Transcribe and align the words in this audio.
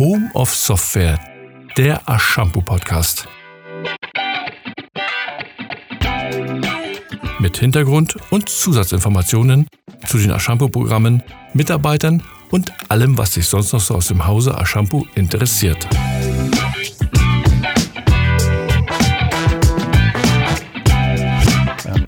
Home 0.00 0.30
of 0.32 0.54
Software, 0.54 1.20
der 1.76 2.08
Ashampoo 2.08 2.62
Podcast. 2.62 3.28
Mit 7.38 7.58
Hintergrund 7.58 8.16
und 8.30 8.48
Zusatzinformationen 8.48 9.66
zu 10.06 10.16
den 10.16 10.30
Ashampoo-Programmen, 10.30 11.22
Mitarbeitern 11.52 12.22
und 12.50 12.72
allem, 12.90 13.18
was 13.18 13.34
sich 13.34 13.46
sonst 13.46 13.74
noch 13.74 13.82
so 13.82 13.94
aus 13.94 14.08
dem 14.08 14.26
Hause 14.26 14.56
Ashampoo 14.56 15.06
interessiert. 15.16 15.86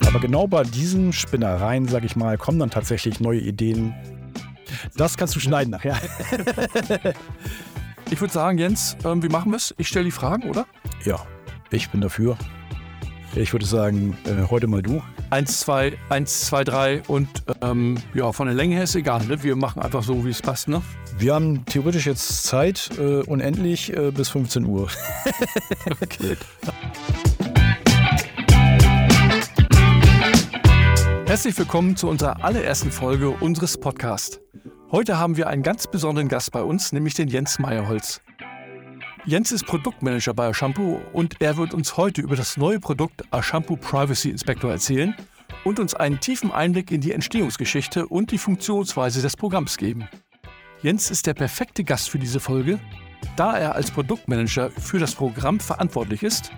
Aber 0.07 0.19
genau 0.19 0.47
bei 0.47 0.63
diesen 0.63 1.13
Spinnereien, 1.13 1.87
sag 1.87 2.03
ich 2.03 2.15
mal, 2.15 2.39
kommen 2.39 2.57
dann 2.57 2.71
tatsächlich 2.71 3.19
neue 3.19 3.41
Ideen. 3.41 3.93
Das 4.97 5.15
kannst 5.15 5.35
du 5.35 5.39
schneiden 5.39 5.69
nachher. 5.69 5.95
ich 8.13 8.21
würde 8.21 8.31
sagen, 8.31 8.59
Jens, 8.59 8.95
ähm, 9.05 9.23
wie 9.23 9.27
machen 9.27 9.51
wir 9.51 9.57
es? 9.57 9.73
Ich 9.79 9.87
stelle 9.87 10.05
die 10.05 10.11
Fragen, 10.11 10.47
oder? 10.47 10.67
Ja, 11.03 11.25
ich 11.71 11.89
bin 11.89 11.99
dafür. 11.99 12.37
Ich 13.35 13.51
würde 13.53 13.65
sagen, 13.65 14.15
äh, 14.25 14.47
heute 14.51 14.67
mal 14.67 14.83
du. 14.83 15.01
Eins, 15.31 15.61
zwei, 15.61 15.97
eins, 16.09 16.41
zwei, 16.41 16.63
drei 16.63 17.01
und 17.07 17.27
ähm, 17.63 17.97
ja, 18.13 18.31
von 18.31 18.45
der 18.45 18.55
Länge 18.55 18.75
her 18.75 18.83
ist 18.83 18.93
egal. 18.93 19.25
Ne? 19.25 19.41
Wir 19.41 19.55
machen 19.55 19.81
einfach 19.81 20.03
so, 20.03 20.23
wie 20.25 20.29
es 20.29 20.43
passt. 20.43 20.67
Ne? 20.67 20.83
Wir 21.17 21.33
haben 21.33 21.65
theoretisch 21.65 22.05
jetzt 22.05 22.43
Zeit, 22.43 22.91
äh, 22.99 23.23
unendlich 23.23 23.91
äh, 23.97 24.11
bis 24.11 24.29
15 24.29 24.63
Uhr. 24.65 24.89
okay. 25.99 26.37
Herzlich 31.25 31.57
willkommen 31.57 31.95
zu 31.95 32.09
unserer 32.09 32.43
allerersten 32.43 32.91
Folge 32.91 33.31
unseres 33.31 33.79
Podcasts. 33.79 34.39
Heute 34.93 35.17
haben 35.17 35.37
wir 35.37 35.47
einen 35.47 35.63
ganz 35.63 35.87
besonderen 35.87 36.27
Gast 36.27 36.51
bei 36.51 36.61
uns, 36.61 36.91
nämlich 36.91 37.15
den 37.15 37.27
Jens 37.27 37.57
Meyerholz. 37.57 38.21
Jens 39.25 39.51
ist 39.51 39.65
Produktmanager 39.65 40.35
bei 40.35 40.49
Ashampoo 40.49 41.01
und 41.13 41.41
er 41.41 41.57
wird 41.57 41.73
uns 41.73 41.97
heute 41.97 42.21
über 42.21 42.35
das 42.35 42.57
neue 42.57 42.79
Produkt 42.79 43.23
Ashampoo 43.31 43.75
Privacy 43.75 44.29
Inspector 44.29 44.69
erzählen 44.69 45.15
und 45.63 45.79
uns 45.79 45.95
einen 45.95 46.19
tiefen 46.19 46.51
Einblick 46.51 46.91
in 46.91 47.01
die 47.01 47.11
Entstehungsgeschichte 47.11 48.05
und 48.05 48.29
die 48.29 48.37
Funktionsweise 48.37 49.23
des 49.23 49.35
Programms 49.35 49.77
geben. 49.77 50.07
Jens 50.83 51.09
ist 51.09 51.25
der 51.25 51.33
perfekte 51.33 51.83
Gast 51.83 52.11
für 52.11 52.19
diese 52.19 52.39
Folge, 52.39 52.79
da 53.35 53.57
er 53.57 53.73
als 53.73 53.89
Produktmanager 53.89 54.69
für 54.69 54.99
das 54.99 55.15
Programm 55.15 55.59
verantwortlich 55.59 56.21
ist 56.21 56.51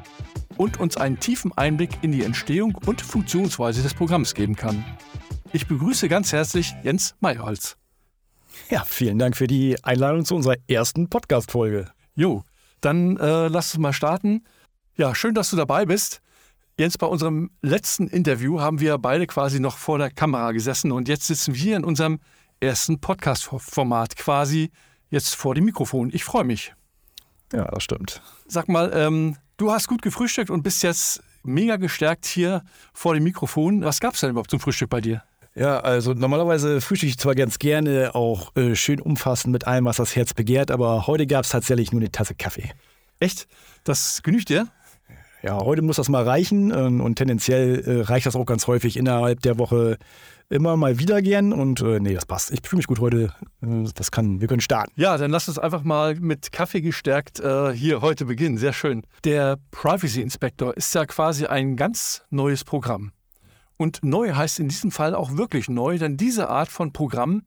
und 0.58 0.78
uns 0.82 0.98
einen 0.98 1.22
tiefen 1.22 1.58
Einblick 1.58 1.92
in 2.02 2.12
die 2.12 2.26
Entstehung 2.26 2.78
und 2.86 3.00
Funktionsweise 3.00 3.82
des 3.82 3.94
Programms 3.94 4.34
geben 4.34 4.58
kann. 4.58 4.84
Ich 5.54 5.68
begrüße 5.68 6.10
ganz 6.10 6.34
herzlich 6.34 6.76
Jens 6.84 7.16
Meyerholz. 7.22 7.78
Ja, 8.70 8.84
vielen 8.84 9.20
Dank 9.20 9.38
für 9.38 9.48
die 9.48 9.82
Einladung 9.84 10.26
zu 10.26 10.36
unserer 10.36 10.56
ersten 10.68 11.10
Podcast-Folge. 11.10 11.88
Jo, 12.16 12.44
dann 12.82 13.18
äh, 13.18 13.48
lass 13.48 13.74
uns 13.74 13.82
mal 13.82 13.94
starten. 13.94 14.44
Ja, 14.96 15.14
schön, 15.14 15.36
dass 15.36 15.50
du 15.50 15.56
dabei 15.56 15.86
bist. 15.86 16.22
Jens, 16.78 16.98
bei 16.98 17.08
unserem 17.08 17.52
letzten 17.62 18.08
Interview 18.08 18.60
haben 18.60 18.80
wir 18.80 18.98
beide 18.98 19.28
quasi 19.28 19.60
noch 19.60 19.78
vor 19.78 19.98
der 19.98 20.10
Kamera 20.10 20.52
gesessen 20.52 20.92
und 20.92 21.08
jetzt 21.08 21.28
sitzen 21.28 21.56
wir 21.56 21.78
in 21.78 21.84
unserem 21.84 22.20
ersten 22.60 23.00
Podcast-Format 23.00 24.16
quasi 24.16 24.72
jetzt 25.10 25.36
vor 25.36 25.56
dem 25.56 25.66
Mikrofon. 25.66 26.10
Ich 26.12 26.24
freue 26.24 26.44
mich. 26.44 26.74
Ja, 27.54 27.66
das 27.66 27.84
stimmt. 27.84 28.22
Sag 28.48 28.68
mal, 28.68 28.92
ähm, 28.94 29.38
Du 29.58 29.72
hast 29.72 29.88
gut 29.88 30.02
gefrühstückt 30.02 30.50
und 30.50 30.64
bist 30.64 30.84
jetzt 30.84 31.24
mega 31.44 31.78
gestärkt 31.78 32.26
hier 32.26 32.64
vor 32.94 33.14
dem 33.14 33.24
Mikrofon. 33.24 33.86
Was 33.86 34.02
gab 34.02 34.16
es 34.16 34.20
denn 34.20 34.32
überhaupt 34.32 34.50
zum 34.52 34.60
Frühstück 34.60 34.90
bei 34.90 35.00
dir? 35.00 35.24
Ja, 35.58 35.80
also 35.80 36.14
normalerweise 36.14 36.82
frühstücke 36.82 37.10
ich 37.12 37.18
zwar 37.18 37.34
ganz 37.34 37.60
gerne 37.60 38.14
auch 38.14 38.54
äh, 38.58 38.76
schön 38.76 39.00
umfassend 39.00 39.54
mit 39.54 39.66
allem, 39.66 39.86
was 39.86 39.98
das 39.98 40.14
Herz 40.16 40.34
begehrt, 40.34 40.70
aber 40.70 41.08
heute 41.08 41.26
gab 41.26 41.46
es 41.46 41.52
tatsächlich 41.52 41.94
nur 41.94 42.02
eine 42.02 42.12
Tasse 42.12 42.36
Kaffee. 42.36 42.72
Echt? 43.20 43.48
Das 43.86 44.22
genügt 44.22 44.50
dir? 44.50 44.68
Ja, 45.44 45.60
heute 45.60 45.82
muss 45.82 45.96
das 45.96 46.10
mal 46.10 46.24
reichen 46.24 46.72
äh, 46.72 47.02
und 47.02 47.16
tendenziell 47.16 47.80
äh, 47.86 48.02
reicht 48.02 48.26
das 48.26 48.36
auch 48.36 48.46
ganz 48.46 48.68
häufig 48.68 48.98
innerhalb 48.98 49.42
der 49.42 49.58
Woche 49.58 49.98
immer 50.50 50.76
mal 50.76 51.00
wieder 51.00 51.22
gern 51.22 51.54
und 51.54 51.82
äh, 51.82 52.02
nee, 52.02 52.14
das 52.14 52.26
passt. 52.26 52.52
Ich 52.52 52.60
fühle 52.64 52.80
mich 52.80 52.88
gut 52.88 53.00
heute. 53.00 53.34
Äh, 53.62 53.86
das 53.96 54.12
kann, 54.12 54.42
wir 54.42 54.50
können 54.50 54.60
starten. 54.60 54.92
Ja, 54.96 55.18
dann 55.18 55.32
lass 55.32 55.48
uns 55.48 55.58
einfach 55.58 55.84
mal 55.84 56.16
mit 56.16 56.52
Kaffee 56.52 56.82
gestärkt 56.82 57.40
äh, 57.40 57.72
hier 57.72 58.02
heute 58.02 58.26
beginnen. 58.26 58.58
Sehr 58.58 58.74
schön. 58.74 59.04
Der 59.24 59.58
Privacy 59.72 60.22
Inspector 60.22 60.76
ist 60.76 60.94
ja 60.94 61.06
quasi 61.06 61.46
ein 61.46 61.78
ganz 61.78 62.24
neues 62.30 62.66
Programm. 62.66 63.12
Und 63.78 64.04
neu 64.04 64.34
heißt 64.34 64.60
in 64.60 64.70
diesem 64.70 64.92
Fall 64.92 65.16
auch 65.16 65.36
wirklich 65.38 65.70
neu, 65.70 65.98
denn 65.98 66.18
diese 66.18 66.50
Art 66.50 66.70
von 66.70 66.94
Programm 66.94 67.44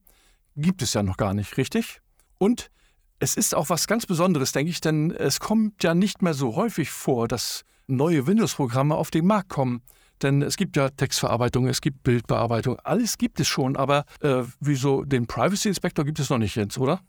gibt 0.56 0.82
es 0.82 0.94
ja 0.94 1.02
noch 1.02 1.16
gar 1.16 1.34
nicht, 1.34 1.56
richtig? 1.56 2.00
Und 2.38 2.70
es 3.18 3.36
ist 3.36 3.54
auch 3.54 3.70
was 3.70 3.86
ganz 3.86 4.06
Besonderes, 4.06 4.52
denke 4.52 4.70
ich, 4.70 4.80
denn 4.80 5.10
es 5.10 5.40
kommt 5.40 5.82
ja 5.82 5.94
nicht 5.94 6.22
mehr 6.22 6.34
so 6.34 6.56
häufig 6.56 6.90
vor, 6.90 7.28
dass 7.28 7.64
neue 7.86 8.26
Windows-Programme 8.26 8.94
auf 8.94 9.10
den 9.10 9.26
Markt 9.26 9.48
kommen. 9.48 9.82
Denn 10.22 10.42
es 10.42 10.56
gibt 10.56 10.76
ja 10.76 10.90
Textverarbeitung, 10.90 11.68
es 11.68 11.80
gibt 11.80 12.02
Bildbearbeitung, 12.02 12.78
alles 12.80 13.18
gibt 13.18 13.38
es 13.40 13.46
schon, 13.46 13.76
aber 13.76 14.04
äh, 14.20 14.42
wieso 14.60 15.04
den 15.04 15.26
Privacy 15.26 15.68
Inspector 15.68 16.04
gibt 16.04 16.18
es 16.18 16.28
noch 16.28 16.38
nicht, 16.38 16.56
Jens, 16.56 16.76
oder? 16.76 17.00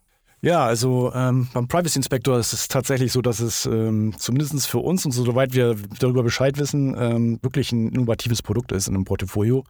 Ja, 0.41 0.65
also 0.65 1.11
ähm, 1.13 1.49
beim 1.53 1.67
Privacy 1.67 1.99
Inspector 1.99 2.39
ist 2.39 2.53
es 2.53 2.69
tatsächlich 2.69 3.11
so, 3.11 3.21
dass 3.21 3.41
es 3.41 3.65
ähm, 3.65 4.13
zumindest 4.17 4.67
für 4.67 4.79
uns 4.79 5.05
und 5.05 5.11
soweit 5.11 5.53
wir 5.53 5.75
darüber 5.99 6.23
Bescheid 6.23 6.57
wissen, 6.57 6.95
ähm, 6.97 7.39
wirklich 7.41 7.73
ein 7.73 7.89
innovatives 7.89 8.41
Produkt 8.41 8.71
ist 8.71 8.87
in 8.87 8.95
einem 8.95 9.03
Portfolio, 9.03 9.65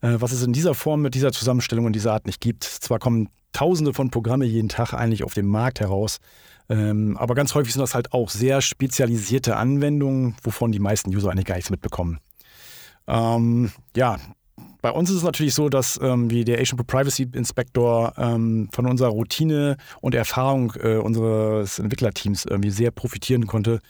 äh, 0.00 0.16
was 0.18 0.32
es 0.32 0.42
in 0.42 0.54
dieser 0.54 0.72
Form 0.74 1.02
mit 1.02 1.14
dieser 1.14 1.32
Zusammenstellung 1.32 1.84
und 1.84 1.92
dieser 1.92 2.14
Art 2.14 2.24
nicht 2.24 2.40
gibt. 2.40 2.64
Zwar 2.64 2.98
kommen 2.98 3.28
Tausende 3.52 3.94
von 3.94 4.10
Programme 4.10 4.44
jeden 4.44 4.68
Tag 4.68 4.92
eigentlich 4.92 5.22
auf 5.22 5.34
dem 5.34 5.46
Markt 5.46 5.80
heraus, 5.80 6.18
ähm, 6.68 7.16
aber 7.18 7.34
ganz 7.34 7.54
häufig 7.54 7.72
sind 7.72 7.80
das 7.80 7.94
halt 7.94 8.12
auch 8.12 8.30
sehr 8.30 8.60
spezialisierte 8.60 9.56
Anwendungen, 9.56 10.34
wovon 10.42 10.72
die 10.72 10.78
meisten 10.78 11.14
User 11.14 11.30
eigentlich 11.30 11.46
gar 11.46 11.56
nichts 11.56 11.70
mitbekommen. 11.70 12.18
Ähm, 13.06 13.70
ja, 13.96 14.18
bei 14.82 14.90
uns 14.90 15.10
ist 15.10 15.16
es 15.16 15.22
natürlich 15.22 15.54
so, 15.54 15.68
dass 15.68 15.98
ähm, 16.02 16.30
wie 16.30 16.44
der 16.44 16.60
Asian 16.60 16.78
Privacy 16.84 17.28
Inspector 17.32 18.12
ähm, 18.16 18.68
von 18.72 18.86
unserer 18.86 19.08
Routine 19.08 19.76
und 20.00 20.14
Erfahrung 20.14 20.72
äh, 20.80 20.96
unseres 20.96 21.78
Entwicklerteams 21.78 22.44
irgendwie 22.44 22.70
sehr 22.70 22.90
profitieren 22.90 23.46
konnte, 23.46 23.80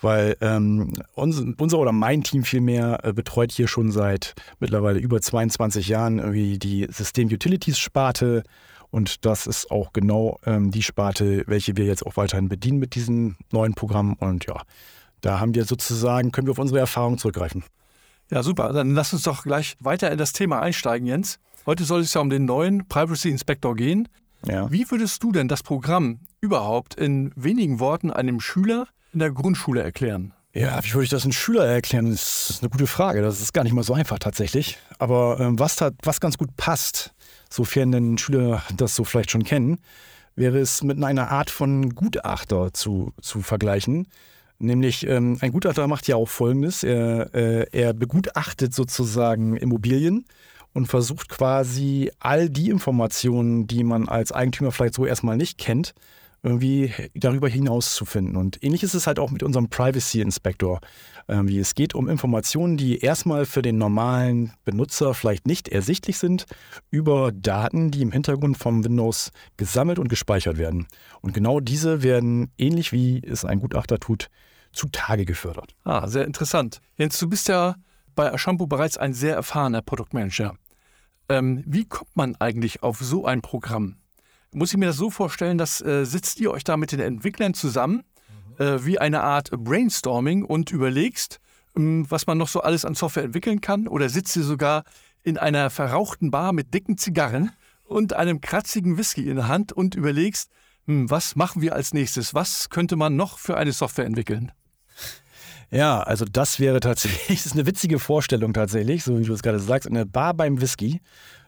weil 0.00 0.36
ähm, 0.40 0.92
unser, 1.14 1.44
unser, 1.58 1.78
oder 1.78 1.92
mein 1.92 2.22
Team 2.22 2.44
vielmehr 2.44 3.00
äh, 3.02 3.12
betreut 3.12 3.52
hier 3.52 3.68
schon 3.68 3.90
seit 3.90 4.34
mittlerweile 4.60 4.98
über 4.98 5.20
22 5.20 5.88
Jahren 5.88 6.18
irgendwie 6.18 6.58
die 6.58 6.86
System 6.90 7.28
Utilities 7.28 7.78
Sparte 7.78 8.42
und 8.90 9.24
das 9.24 9.46
ist 9.46 9.70
auch 9.70 9.92
genau 9.92 10.38
ähm, 10.46 10.70
die 10.70 10.82
Sparte, 10.82 11.44
welche 11.46 11.76
wir 11.76 11.84
jetzt 11.84 12.06
auch 12.06 12.16
weiterhin 12.16 12.48
bedienen 12.48 12.78
mit 12.78 12.94
diesem 12.94 13.36
neuen 13.50 13.74
Programm 13.74 14.14
und 14.14 14.46
ja, 14.46 14.62
da 15.20 15.40
haben 15.40 15.54
wir 15.54 15.64
sozusagen, 15.64 16.30
können 16.30 16.46
wir 16.46 16.52
auf 16.52 16.58
unsere 16.58 16.78
Erfahrung 16.78 17.18
zurückgreifen. 17.18 17.64
Ja, 18.30 18.42
super. 18.42 18.72
Dann 18.72 18.94
lass 18.94 19.12
uns 19.12 19.22
doch 19.22 19.44
gleich 19.44 19.76
weiter 19.80 20.10
in 20.10 20.18
das 20.18 20.32
Thema 20.32 20.60
einsteigen, 20.60 21.06
Jens. 21.06 21.38
Heute 21.64 21.84
soll 21.84 22.00
es 22.00 22.14
ja 22.14 22.20
um 22.20 22.30
den 22.30 22.44
neuen 22.44 22.86
Privacy 22.88 23.30
Inspector 23.30 23.74
gehen. 23.74 24.08
Ja. 24.46 24.70
Wie 24.70 24.90
würdest 24.90 25.22
du 25.22 25.32
denn 25.32 25.48
das 25.48 25.62
Programm 25.62 26.20
überhaupt 26.40 26.94
in 26.94 27.32
wenigen 27.36 27.80
Worten 27.80 28.10
einem 28.10 28.40
Schüler 28.40 28.86
in 29.12 29.18
der 29.18 29.30
Grundschule 29.30 29.82
erklären? 29.82 30.32
Ja, 30.52 30.82
wie 30.82 30.94
würde 30.94 31.04
ich 31.04 31.10
das 31.10 31.24
einem 31.24 31.32
Schüler 31.32 31.66
erklären? 31.66 32.10
Das 32.10 32.50
ist 32.50 32.62
eine 32.62 32.70
gute 32.70 32.86
Frage. 32.86 33.20
Das 33.20 33.40
ist 33.40 33.52
gar 33.52 33.62
nicht 33.64 33.74
mal 33.74 33.82
so 33.82 33.92
einfach 33.92 34.18
tatsächlich. 34.18 34.78
Aber 34.98 35.38
ähm, 35.38 35.58
was, 35.58 35.80
hat, 35.80 35.94
was 36.02 36.20
ganz 36.20 36.38
gut 36.38 36.56
passt, 36.56 37.14
sofern 37.50 37.92
denn 37.92 38.16
Schüler 38.16 38.62
das 38.76 38.96
so 38.96 39.04
vielleicht 39.04 39.30
schon 39.30 39.44
kennen, 39.44 39.78
wäre 40.34 40.58
es 40.58 40.82
mit 40.82 41.02
einer 41.02 41.30
Art 41.30 41.50
von 41.50 41.94
Gutachter 41.94 42.72
zu, 42.72 43.12
zu 43.20 43.42
vergleichen. 43.42 44.08
Nämlich 44.58 45.06
ähm, 45.06 45.36
ein 45.40 45.52
Gutachter 45.52 45.86
macht 45.86 46.08
ja 46.08 46.16
auch 46.16 46.28
Folgendes. 46.28 46.82
Er, 46.82 47.34
äh, 47.34 47.66
er 47.72 47.92
begutachtet 47.92 48.74
sozusagen 48.74 49.56
Immobilien 49.56 50.24
und 50.72 50.86
versucht 50.86 51.28
quasi 51.28 52.10
all 52.18 52.48
die 52.48 52.70
Informationen, 52.70 53.66
die 53.66 53.84
man 53.84 54.08
als 54.08 54.32
Eigentümer 54.32 54.72
vielleicht 54.72 54.94
so 54.94 55.06
erstmal 55.06 55.36
nicht 55.36 55.58
kennt, 55.58 55.94
irgendwie 56.46 56.92
darüber 57.14 57.48
hinaus 57.48 57.94
zu 57.94 58.04
finden. 58.04 58.36
Und 58.36 58.62
ähnlich 58.62 58.84
ist 58.84 58.94
es 58.94 59.08
halt 59.08 59.18
auch 59.18 59.32
mit 59.32 59.42
unserem 59.42 59.68
Privacy 59.68 60.20
Inspector. 60.20 60.80
Irgendwie. 61.26 61.58
Es 61.58 61.74
geht 61.74 61.92
um 61.94 62.08
Informationen, 62.08 62.76
die 62.76 63.00
erstmal 63.00 63.46
für 63.46 63.62
den 63.62 63.78
normalen 63.78 64.52
Benutzer 64.64 65.12
vielleicht 65.12 65.48
nicht 65.48 65.68
ersichtlich 65.68 66.18
sind, 66.18 66.46
über 66.90 67.32
Daten, 67.32 67.90
die 67.90 68.00
im 68.00 68.12
Hintergrund 68.12 68.56
vom 68.56 68.84
Windows 68.84 69.32
gesammelt 69.56 69.98
und 69.98 70.08
gespeichert 70.08 70.56
werden. 70.56 70.86
Und 71.20 71.34
genau 71.34 71.58
diese 71.58 72.04
werden, 72.04 72.52
ähnlich 72.58 72.92
wie 72.92 73.20
es 73.26 73.44
ein 73.44 73.58
Gutachter 73.58 73.98
tut, 73.98 74.28
zutage 74.72 75.24
gefördert. 75.24 75.74
Ah, 75.82 76.06
sehr 76.06 76.26
interessant. 76.26 76.80
Jens, 76.96 77.18
du 77.18 77.28
bist 77.28 77.48
ja 77.48 77.74
bei 78.14 78.32
Ashampoo 78.32 78.68
bereits 78.68 78.96
ein 78.96 79.14
sehr 79.14 79.34
erfahrener 79.34 79.82
Produktmanager. 79.82 80.54
Ähm, 81.28 81.64
wie 81.66 81.86
kommt 81.86 82.14
man 82.14 82.36
eigentlich 82.36 82.84
auf 82.84 82.98
so 83.00 83.24
ein 83.24 83.42
Programm? 83.42 83.96
Muss 84.56 84.72
ich 84.72 84.78
mir 84.78 84.86
das 84.86 84.96
so 84.96 85.10
vorstellen, 85.10 85.58
dass 85.58 85.82
äh, 85.82 86.06
sitzt 86.06 86.40
ihr 86.40 86.50
euch 86.50 86.64
da 86.64 86.78
mit 86.78 86.90
den 86.90 87.00
Entwicklern 87.00 87.52
zusammen, 87.52 88.04
mhm. 88.58 88.64
äh, 88.64 88.86
wie 88.86 88.98
eine 88.98 89.22
Art 89.22 89.50
Brainstorming 89.50 90.44
und 90.44 90.70
überlegst, 90.70 91.40
ähm, 91.76 92.06
was 92.08 92.26
man 92.26 92.38
noch 92.38 92.48
so 92.48 92.62
alles 92.62 92.86
an 92.86 92.94
Software 92.94 93.24
entwickeln 93.24 93.60
kann? 93.60 93.86
Oder 93.86 94.08
sitzt 94.08 94.34
ihr 94.34 94.44
sogar 94.44 94.84
in 95.22 95.36
einer 95.36 95.68
verrauchten 95.68 96.30
Bar 96.30 96.54
mit 96.54 96.72
dicken 96.72 96.96
Zigarren 96.96 97.52
und 97.84 98.14
einem 98.14 98.40
kratzigen 98.40 98.96
Whisky 98.96 99.28
in 99.28 99.36
der 99.36 99.48
Hand 99.48 99.74
und 99.74 99.94
überlegst, 99.94 100.50
hm, 100.86 101.10
was 101.10 101.36
machen 101.36 101.60
wir 101.60 101.74
als 101.74 101.92
nächstes? 101.92 102.32
Was 102.32 102.70
könnte 102.70 102.96
man 102.96 103.14
noch 103.14 103.38
für 103.38 103.58
eine 103.58 103.72
Software 103.72 104.06
entwickeln? 104.06 104.52
Ja, 105.70 106.00
also 106.00 106.24
das 106.24 106.60
wäre 106.60 106.80
tatsächlich, 106.80 107.26
das 107.42 107.44
ist 107.44 107.52
eine 107.52 107.66
witzige 107.66 107.98
Vorstellung 107.98 108.54
tatsächlich, 108.54 109.04
so 109.04 109.18
wie 109.18 109.24
du 109.24 109.34
es 109.34 109.42
gerade 109.42 109.60
sagst, 109.60 109.86
eine 109.86 110.06
Bar 110.06 110.32
beim 110.32 110.62
Whisky. 110.62 111.02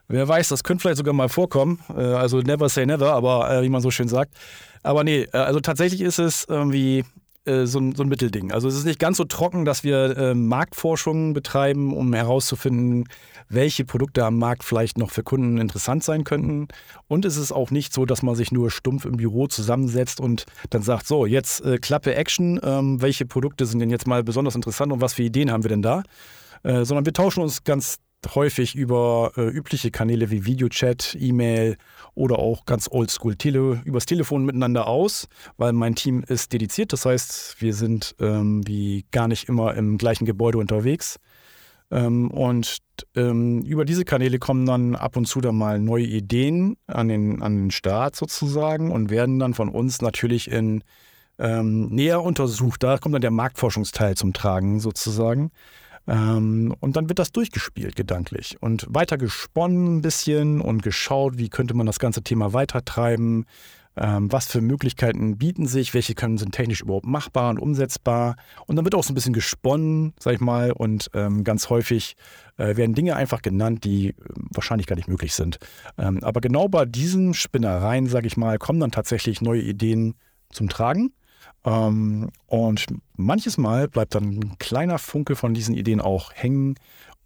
Wer 0.08 0.26
weiß, 0.26 0.48
das 0.48 0.64
könnte 0.64 0.82
vielleicht 0.82 0.96
sogar 0.96 1.12
mal 1.12 1.28
vorkommen. 1.28 1.80
Äh, 1.94 2.00
also 2.00 2.40
never 2.40 2.68
say 2.68 2.86
never, 2.86 3.12
aber 3.12 3.50
äh, 3.50 3.62
wie 3.62 3.68
man 3.68 3.82
so 3.82 3.90
schön 3.90 4.08
sagt. 4.08 4.34
Aber 4.82 5.04
nee, 5.04 5.28
äh, 5.32 5.36
also 5.36 5.60
tatsächlich 5.60 6.00
ist 6.00 6.18
es 6.18 6.44
irgendwie 6.48 7.04
so 7.64 7.78
ein, 7.78 7.94
so 7.94 8.02
ein, 8.02 8.10
Mittelding. 8.10 8.52
Also 8.52 8.68
es 8.68 8.74
ist 8.74 8.84
nicht 8.84 8.98
ganz 8.98 9.16
so 9.16 9.24
trocken, 9.24 9.64
dass 9.64 9.82
wir 9.82 10.18
äh, 10.18 10.34
Marktforschung 10.34 11.32
betreiben, 11.32 11.96
um 11.96 12.12
herauszufinden, 12.12 13.04
welche 13.48 13.86
Produkte 13.86 14.22
am 14.22 14.36
Markt 14.36 14.64
vielleicht 14.64 14.98
noch 14.98 15.10
für 15.10 15.22
Kunden 15.22 15.56
interessant 15.56 16.04
sein 16.04 16.24
könnten. 16.24 16.68
Und 17.06 17.24
es 17.24 17.38
ist 17.38 17.50
auch 17.50 17.70
nicht 17.70 17.94
so, 17.94 18.04
dass 18.04 18.22
man 18.22 18.34
sich 18.34 18.52
nur 18.52 18.70
stumpf 18.70 19.06
im 19.06 19.16
Büro 19.16 19.46
zusammensetzt 19.46 20.20
und 20.20 20.44
dann 20.68 20.82
sagt, 20.82 21.06
so, 21.06 21.24
jetzt 21.24 21.62
Klappe 21.80 22.14
Action, 22.16 22.60
ähm, 22.62 23.00
welche 23.00 23.24
Produkte 23.24 23.64
sind 23.64 23.78
denn 23.78 23.88
jetzt 23.88 24.06
mal 24.06 24.22
besonders 24.22 24.54
interessant 24.54 24.92
und 24.92 25.00
was 25.00 25.14
für 25.14 25.22
Ideen 25.22 25.50
haben 25.50 25.64
wir 25.64 25.70
denn 25.70 25.80
da? 25.80 26.02
Sondern 26.62 27.06
wir 27.06 27.14
tauschen 27.14 27.42
uns 27.42 27.64
ganz 27.64 27.98
häufig 28.34 28.74
über 28.74 29.32
äh, 29.36 29.48
übliche 29.48 29.90
Kanäle 29.90 30.30
wie 30.30 30.44
Videochat, 30.44 31.16
E-Mail 31.18 31.76
oder 32.14 32.38
auch 32.38 32.66
ganz 32.66 32.88
oldschool 32.90 33.36
Tele, 33.36 33.80
übers 33.84 34.06
Telefon 34.06 34.44
miteinander 34.44 34.86
aus, 34.86 35.28
weil 35.56 35.72
mein 35.72 35.94
Team 35.94 36.24
ist 36.26 36.52
dediziert. 36.52 36.92
Das 36.92 37.06
heißt, 37.06 37.60
wir 37.60 37.74
sind 37.74 38.14
ähm, 38.20 38.66
wie 38.66 39.06
gar 39.10 39.28
nicht 39.28 39.48
immer 39.48 39.74
im 39.74 39.98
gleichen 39.98 40.24
Gebäude 40.24 40.58
unterwegs. 40.58 41.18
Ähm, 41.90 42.30
und 42.30 42.78
ähm, 43.14 43.62
über 43.62 43.84
diese 43.84 44.04
Kanäle 44.04 44.38
kommen 44.38 44.66
dann 44.66 44.94
ab 44.94 45.16
und 45.16 45.26
zu 45.26 45.40
dann 45.40 45.56
mal 45.56 45.78
neue 45.78 46.04
Ideen 46.04 46.76
an 46.86 47.08
den, 47.08 47.40
an 47.40 47.56
den 47.56 47.70
Start 47.70 48.16
sozusagen 48.16 48.90
und 48.90 49.10
werden 49.10 49.38
dann 49.38 49.54
von 49.54 49.68
uns 49.68 50.02
natürlich 50.02 50.50
in 50.50 50.82
ähm, 51.38 51.86
näher 51.88 52.22
untersucht. 52.22 52.82
Da 52.82 52.98
kommt 52.98 53.14
dann 53.14 53.22
der 53.22 53.30
Marktforschungsteil 53.30 54.16
zum 54.16 54.32
Tragen 54.32 54.80
sozusagen. 54.80 55.50
Ähm, 56.08 56.74
und 56.80 56.96
dann 56.96 57.08
wird 57.08 57.18
das 57.18 57.32
durchgespielt 57.32 57.94
gedanklich 57.94 58.56
und 58.60 58.86
weiter 58.88 59.18
gesponnen 59.18 59.98
ein 59.98 60.02
bisschen 60.02 60.60
und 60.60 60.82
geschaut, 60.82 61.36
wie 61.36 61.50
könnte 61.50 61.74
man 61.74 61.86
das 61.86 61.98
ganze 61.98 62.22
Thema 62.22 62.54
weitertreiben, 62.54 63.44
ähm, 63.96 64.32
was 64.32 64.46
für 64.46 64.60
Möglichkeiten 64.62 65.36
bieten 65.36 65.66
sich, 65.66 65.92
welche 65.92 66.14
können, 66.14 66.38
sind 66.38 66.52
technisch 66.52 66.80
überhaupt 66.80 67.06
machbar 67.06 67.50
und 67.50 67.58
umsetzbar. 67.58 68.36
Und 68.66 68.76
dann 68.76 68.86
wird 68.86 68.94
auch 68.94 69.04
so 69.04 69.12
ein 69.12 69.14
bisschen 69.14 69.34
gesponnen, 69.34 70.14
sag 70.18 70.34
ich 70.34 70.40
mal, 70.40 70.72
und 70.72 71.10
ähm, 71.14 71.44
ganz 71.44 71.68
häufig 71.68 72.16
äh, 72.56 72.76
werden 72.76 72.94
Dinge 72.94 73.16
einfach 73.16 73.42
genannt, 73.42 73.84
die 73.84 74.10
äh, 74.10 74.14
wahrscheinlich 74.50 74.86
gar 74.86 74.96
nicht 74.96 75.08
möglich 75.08 75.34
sind. 75.34 75.58
Ähm, 75.98 76.22
aber 76.22 76.40
genau 76.40 76.68
bei 76.68 76.86
diesen 76.86 77.34
Spinnereien, 77.34 78.06
sag 78.06 78.24
ich 78.24 78.36
mal, 78.36 78.58
kommen 78.58 78.80
dann 78.80 78.92
tatsächlich 78.92 79.42
neue 79.42 79.60
Ideen 79.62 80.14
zum 80.50 80.70
Tragen. 80.70 81.12
Ähm, 81.64 82.30
und 82.46 82.86
manches 83.16 83.58
Mal 83.58 83.88
bleibt 83.88 84.14
dann 84.14 84.24
ein 84.24 84.58
kleiner 84.58 84.98
Funke 84.98 85.36
von 85.36 85.54
diesen 85.54 85.74
Ideen 85.74 86.00
auch 86.00 86.32
hängen 86.34 86.76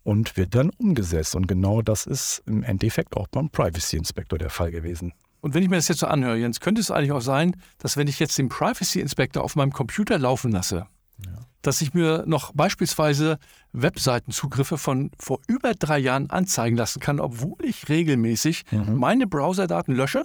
und 0.05 0.37
wird 0.37 0.55
dann 0.55 0.71
umgesetzt. 0.71 1.35
Und 1.35 1.47
genau 1.47 1.83
das 1.83 2.07
ist 2.07 2.43
im 2.47 2.63
Endeffekt 2.63 3.17
auch 3.17 3.29
beim 3.29 3.51
Privacy 3.51 3.97
Inspector 3.97 4.39
der 4.39 4.51
Fall 4.51 4.71
gewesen. 4.71 5.13
Und 5.41 5.55
wenn 5.55 5.63
ich 5.63 5.69
mir 5.69 5.77
das 5.77 5.89
jetzt 5.89 6.01
so 6.01 6.07
anhöre, 6.07 6.37
Jens, 6.37 6.61
könnte 6.61 6.81
es 6.81 6.91
eigentlich 6.91 7.13
auch 7.13 7.21
sein, 7.21 7.57
dass 7.79 7.97
wenn 7.97 8.07
ich 8.07 8.19
jetzt 8.21 8.39
den 8.39 8.49
Privacy 8.49 9.01
Inspector 9.01 9.43
auf 9.43 9.57
meinem 9.57 9.73
Computer 9.73 10.19
laufen 10.19 10.53
lasse, 10.53 10.87
ja. 11.25 11.33
dass 11.63 11.83
ich 11.83 11.95
mir 11.95 12.25
noch 12.27 12.53
beispielsweise 12.55 13.39
Webseitenzugriffe 13.73 14.79
von 14.79 15.11
vor 15.19 15.41
über 15.49 15.75
drei 15.75 15.99
Jahren 15.99 16.31
anzeigen 16.31 16.77
lassen 16.77 17.01
kann, 17.01 17.19
obwohl 17.19 17.65
ich 17.65 17.89
regelmäßig 17.89 18.65
mhm. 18.71 18.97
meine 18.97 19.27
Browserdaten 19.27 19.95
lösche? 19.95 20.25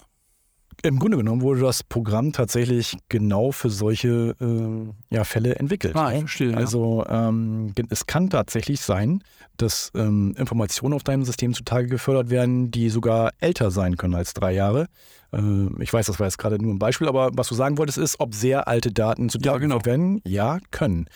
Im 0.84 1.00
Grunde 1.00 1.18
genommen 1.18 1.42
wurde 1.42 1.62
das 1.62 1.84
Programm 1.84 2.34
tatsächlich 2.34 2.98
genau 3.10 3.52
für 3.52 3.70
solche 3.70 4.36
äh, 4.40 5.16
ja, 5.16 5.24
Fälle 5.24 5.56
entwickelt. 5.56 5.96
Ah, 5.96 6.12
ich 6.14 6.20
verstehe. 6.20 6.56
Also 6.56 7.04
ähm, 7.10 7.74
es 7.90 8.06
kann 8.06 8.30
tatsächlich 8.30 8.82
sein, 8.82 9.24
dass 9.58 9.92
ähm, 9.96 10.36
Informationen 10.38 10.94
auf 10.94 11.04
deinem 11.04 11.24
System 11.24 11.54
zutage 11.54 11.88
gefördert 11.88 12.30
werden, 12.30 12.70
die 12.70 12.90
sogar 12.90 13.32
älter 13.40 13.72
sein 13.72 13.98
können 13.98 14.14
als 14.14 14.34
drei 14.34 14.54
Jahre. 14.54 14.88
Äh, 15.34 15.82
ich 15.82 15.92
weiß, 15.92 16.06
das 16.06 16.20
war 16.20 16.28
jetzt 16.28 16.38
gerade 16.38 16.62
nur 16.62 16.74
ein 16.74 16.80
Beispiel, 16.80 17.08
aber 17.08 17.32
was 17.34 17.48
du 17.48 17.56
sagen 17.56 17.78
wolltest, 17.80 17.98
ist, 17.98 18.20
ob 18.20 18.36
sehr 18.36 18.68
alte 18.68 18.92
Daten 18.92 19.30
zutage 19.30 19.56
ja, 19.56 19.58
genau. 19.58 19.86
werden. 19.86 20.22
Ja, 20.26 20.60
können. 20.70 21.08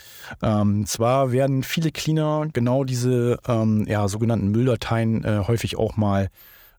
Ähm, 0.42 0.86
zwar 0.86 1.30
werden 1.30 1.62
viele 1.62 1.92
Cleaner 1.92 2.48
genau 2.52 2.82
diese 2.82 3.38
ähm, 3.46 3.86
ja, 3.88 4.08
sogenannten 4.08 4.48
Mülldateien 4.48 5.24
äh, 5.24 5.44
häufig 5.46 5.76
auch 5.76 5.96
mal 5.96 6.30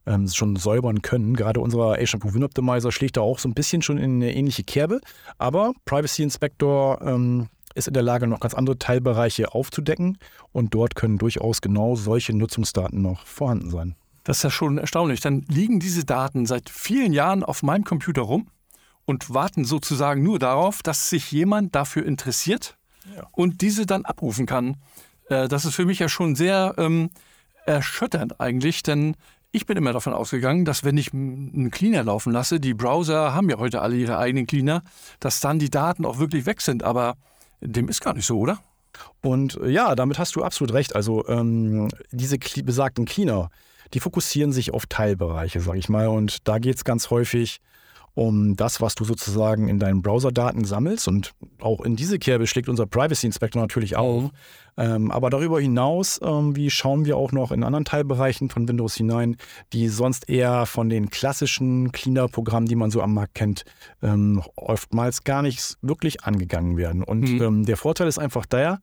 ähm, 0.05 0.27
schon 0.27 0.55
säubern 0.55 1.01
können. 1.01 1.35
Gerade 1.35 1.59
unser 1.59 1.93
A-Shampoo 1.99 2.33
Win 2.33 2.43
Optimizer 2.43 2.91
schlägt 2.91 3.17
da 3.17 3.21
auch 3.21 3.39
so 3.39 3.49
ein 3.49 3.53
bisschen 3.53 3.81
schon 3.81 3.97
in 3.97 4.15
eine 4.15 4.35
ähnliche 4.35 4.63
Kerbe. 4.63 4.99
Aber 5.37 5.73
Privacy 5.85 6.23
Inspector 6.23 7.01
ähm, 7.01 7.49
ist 7.75 7.87
in 7.87 7.93
der 7.93 8.03
Lage, 8.03 8.27
noch 8.27 8.39
ganz 8.39 8.53
andere 8.53 8.77
Teilbereiche 8.77 9.53
aufzudecken 9.53 10.17
und 10.51 10.73
dort 10.73 10.95
können 10.95 11.17
durchaus 11.17 11.61
genau 11.61 11.95
solche 11.95 12.33
Nutzungsdaten 12.33 13.01
noch 13.01 13.25
vorhanden 13.25 13.69
sein. 13.69 13.95
Das 14.23 14.37
ist 14.37 14.43
ja 14.43 14.49
schon 14.51 14.77
erstaunlich. 14.77 15.19
Dann 15.19 15.45
liegen 15.49 15.79
diese 15.79 16.05
Daten 16.05 16.45
seit 16.45 16.69
vielen 16.69 17.13
Jahren 17.13 17.43
auf 17.43 17.63
meinem 17.63 17.83
Computer 17.83 18.21
rum 18.21 18.47
und 19.05 19.33
warten 19.33 19.65
sozusagen 19.65 20.23
nur 20.23 20.39
darauf, 20.39 20.81
dass 20.81 21.09
sich 21.09 21.31
jemand 21.31 21.75
dafür 21.75 22.05
interessiert 22.05 22.77
ja. 23.15 23.27
und 23.31 23.61
diese 23.61 23.85
dann 23.85 24.05
abrufen 24.05 24.45
kann. 24.45 24.77
Äh, 25.27 25.47
das 25.47 25.65
ist 25.65 25.75
für 25.75 25.85
mich 25.85 25.99
ja 25.99 26.07
schon 26.07 26.35
sehr 26.35 26.75
ähm, 26.77 27.09
erschütternd 27.65 28.39
eigentlich, 28.39 28.83
denn 28.83 29.15
ich 29.53 29.67
bin 29.67 29.77
immer 29.77 29.93
davon 29.93 30.13
ausgegangen, 30.13 30.65
dass 30.65 30.83
wenn 30.83 30.97
ich 30.97 31.13
einen 31.13 31.69
Cleaner 31.69 32.03
laufen 32.03 32.33
lasse, 32.33 32.59
die 32.59 32.73
Browser 32.73 33.35
haben 33.35 33.49
ja 33.51 33.59
heute 33.59 33.81
alle 33.81 33.95
ihre 33.95 34.17
eigenen 34.17 34.47
Cleaner, 34.47 34.81
dass 35.19 35.39
dann 35.41 35.59
die 35.59 35.69
Daten 35.69 36.05
auch 36.05 36.17
wirklich 36.17 36.47
weg 36.47 36.59
sind. 36.59 36.83
Aber 36.83 37.15
dem 37.61 37.87
ist 37.87 38.01
gar 38.01 38.15
nicht 38.15 38.25
so, 38.25 38.39
oder? 38.39 38.59
Und 39.21 39.57
äh, 39.61 39.69
ja, 39.69 39.93
damit 39.93 40.17
hast 40.17 40.35
du 40.35 40.43
absolut 40.43 40.73
recht. 40.73 40.95
Also 40.95 41.27
ähm, 41.27 41.87
diese 42.11 42.39
besagten 42.39 43.05
Cleaner, 43.05 43.51
die 43.93 43.99
fokussieren 43.99 44.51
sich 44.51 44.73
auf 44.73 44.87
Teilbereiche, 44.87 45.61
sage 45.61 45.77
ich 45.77 45.87
mal. 45.87 46.07
Und 46.07 46.47
da 46.47 46.57
geht 46.57 46.77
es 46.77 46.83
ganz 46.83 47.11
häufig 47.11 47.59
um 48.15 48.55
das, 48.55 48.79
was 48.79 48.95
du 48.95 49.05
sozusagen 49.05 49.67
in 49.67 49.79
deinen 49.79 50.01
Browserdaten 50.01 50.65
sammelst. 50.65 51.07
Und 51.07 51.33
auch 51.59 51.81
in 51.81 51.95
diese 51.95 52.19
Kerbe 52.19 52.45
schlägt 52.45 52.69
unser 52.69 52.85
Privacy 52.85 53.25
Inspector 53.25 53.61
natürlich 53.61 53.95
auf. 53.95 54.29
Ähm, 54.75 55.11
aber 55.11 55.29
darüber 55.29 55.59
hinaus, 55.59 56.19
ähm, 56.23 56.55
wie 56.55 56.69
schauen 56.69 57.05
wir 57.05 57.17
auch 57.17 57.31
noch 57.31 57.51
in 57.51 57.63
anderen 57.63 57.85
Teilbereichen 57.85 58.49
von 58.49 58.67
Windows 58.67 58.95
hinein, 58.95 59.37
die 59.71 59.87
sonst 59.87 60.29
eher 60.29 60.65
von 60.65 60.89
den 60.89 61.09
klassischen 61.09 61.91
Cleaner-Programmen, 61.91 62.67
die 62.67 62.75
man 62.75 62.89
so 62.89 63.01
am 63.01 63.13
Markt 63.13 63.35
kennt, 63.35 63.65
ähm, 64.01 64.41
oftmals 64.55 65.23
gar 65.23 65.43
nicht 65.43 65.77
wirklich 65.81 66.23
angegangen 66.23 66.77
werden. 66.77 67.03
Und 67.03 67.21
mhm. 67.21 67.41
Ähm, 67.41 67.65
der 67.65 67.77
Vorteil 67.77 68.07
ist 68.07 68.19
einfach 68.19 68.45
der, 68.45 68.79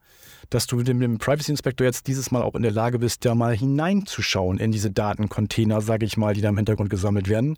dass 0.49 0.67
du 0.67 0.77
mit 0.77 0.87
dem 0.87 1.17
Privacy 1.17 1.51
Inspector 1.51 1.85
jetzt 1.85 2.07
dieses 2.07 2.31
Mal 2.31 2.41
auch 2.41 2.55
in 2.55 2.63
der 2.63 2.71
Lage 2.71 2.99
bist, 2.99 3.25
da 3.25 3.35
mal 3.35 3.55
hineinzuschauen 3.55 4.59
in 4.59 4.71
diese 4.71 4.91
Datencontainer, 4.91 5.81
sage 5.81 6.05
ich 6.05 6.17
mal, 6.17 6.33
die 6.33 6.41
da 6.41 6.49
im 6.49 6.57
Hintergrund 6.57 6.89
gesammelt 6.89 7.27
werden 7.29 7.57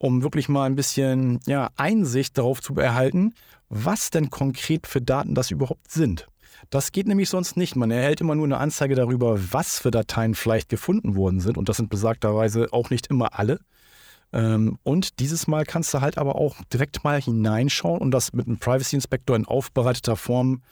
um 0.00 0.22
wirklich 0.22 0.48
mal 0.48 0.64
ein 0.64 0.76
bisschen 0.76 1.40
ja, 1.46 1.70
Einsicht 1.76 2.38
darauf 2.38 2.62
zu 2.62 2.74
erhalten, 2.74 3.34
was 3.68 4.10
denn 4.10 4.30
konkret 4.30 4.86
für 4.86 5.02
Daten 5.02 5.34
das 5.34 5.50
überhaupt 5.50 5.90
sind. 5.90 6.26
Das 6.70 6.90
geht 6.90 7.06
nämlich 7.06 7.28
sonst 7.28 7.56
nicht. 7.56 7.76
Man 7.76 7.90
erhält 7.90 8.20
immer 8.22 8.34
nur 8.34 8.46
eine 8.46 8.56
Anzeige 8.56 8.94
darüber, 8.94 9.38
was 9.52 9.78
für 9.78 9.90
Dateien 9.90 10.34
vielleicht 10.34 10.70
gefunden 10.70 11.16
worden 11.16 11.40
sind. 11.40 11.58
Und 11.58 11.68
das 11.68 11.76
sind 11.76 11.90
besagterweise 11.90 12.68
auch 12.72 12.88
nicht 12.88 13.08
immer 13.08 13.38
alle. 13.38 13.60
Ähm, 14.32 14.78
und 14.82 15.20
dieses 15.20 15.46
Mal 15.46 15.64
kannst 15.66 15.92
du 15.92 16.00
halt 16.00 16.16
aber 16.16 16.36
auch 16.36 16.56
direkt 16.72 17.04
mal 17.04 17.20
hineinschauen 17.20 18.00
und 18.00 18.10
das 18.10 18.32
mit 18.32 18.46
einem 18.46 18.58
Privacy 18.58 18.96
Inspector 18.96 19.36
in 19.36 19.44
aufbereiteter 19.44 20.16
Form 20.16 20.62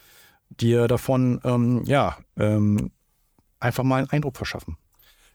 dir 0.49 0.87
davon, 0.87 1.39
ähm, 1.43 1.83
ja, 1.85 2.17
ähm, 2.35 2.91
einfach 3.59 3.83
mal 3.83 3.97
einen 3.97 4.09
Eindruck 4.09 4.37
verschaffen. 4.37 4.77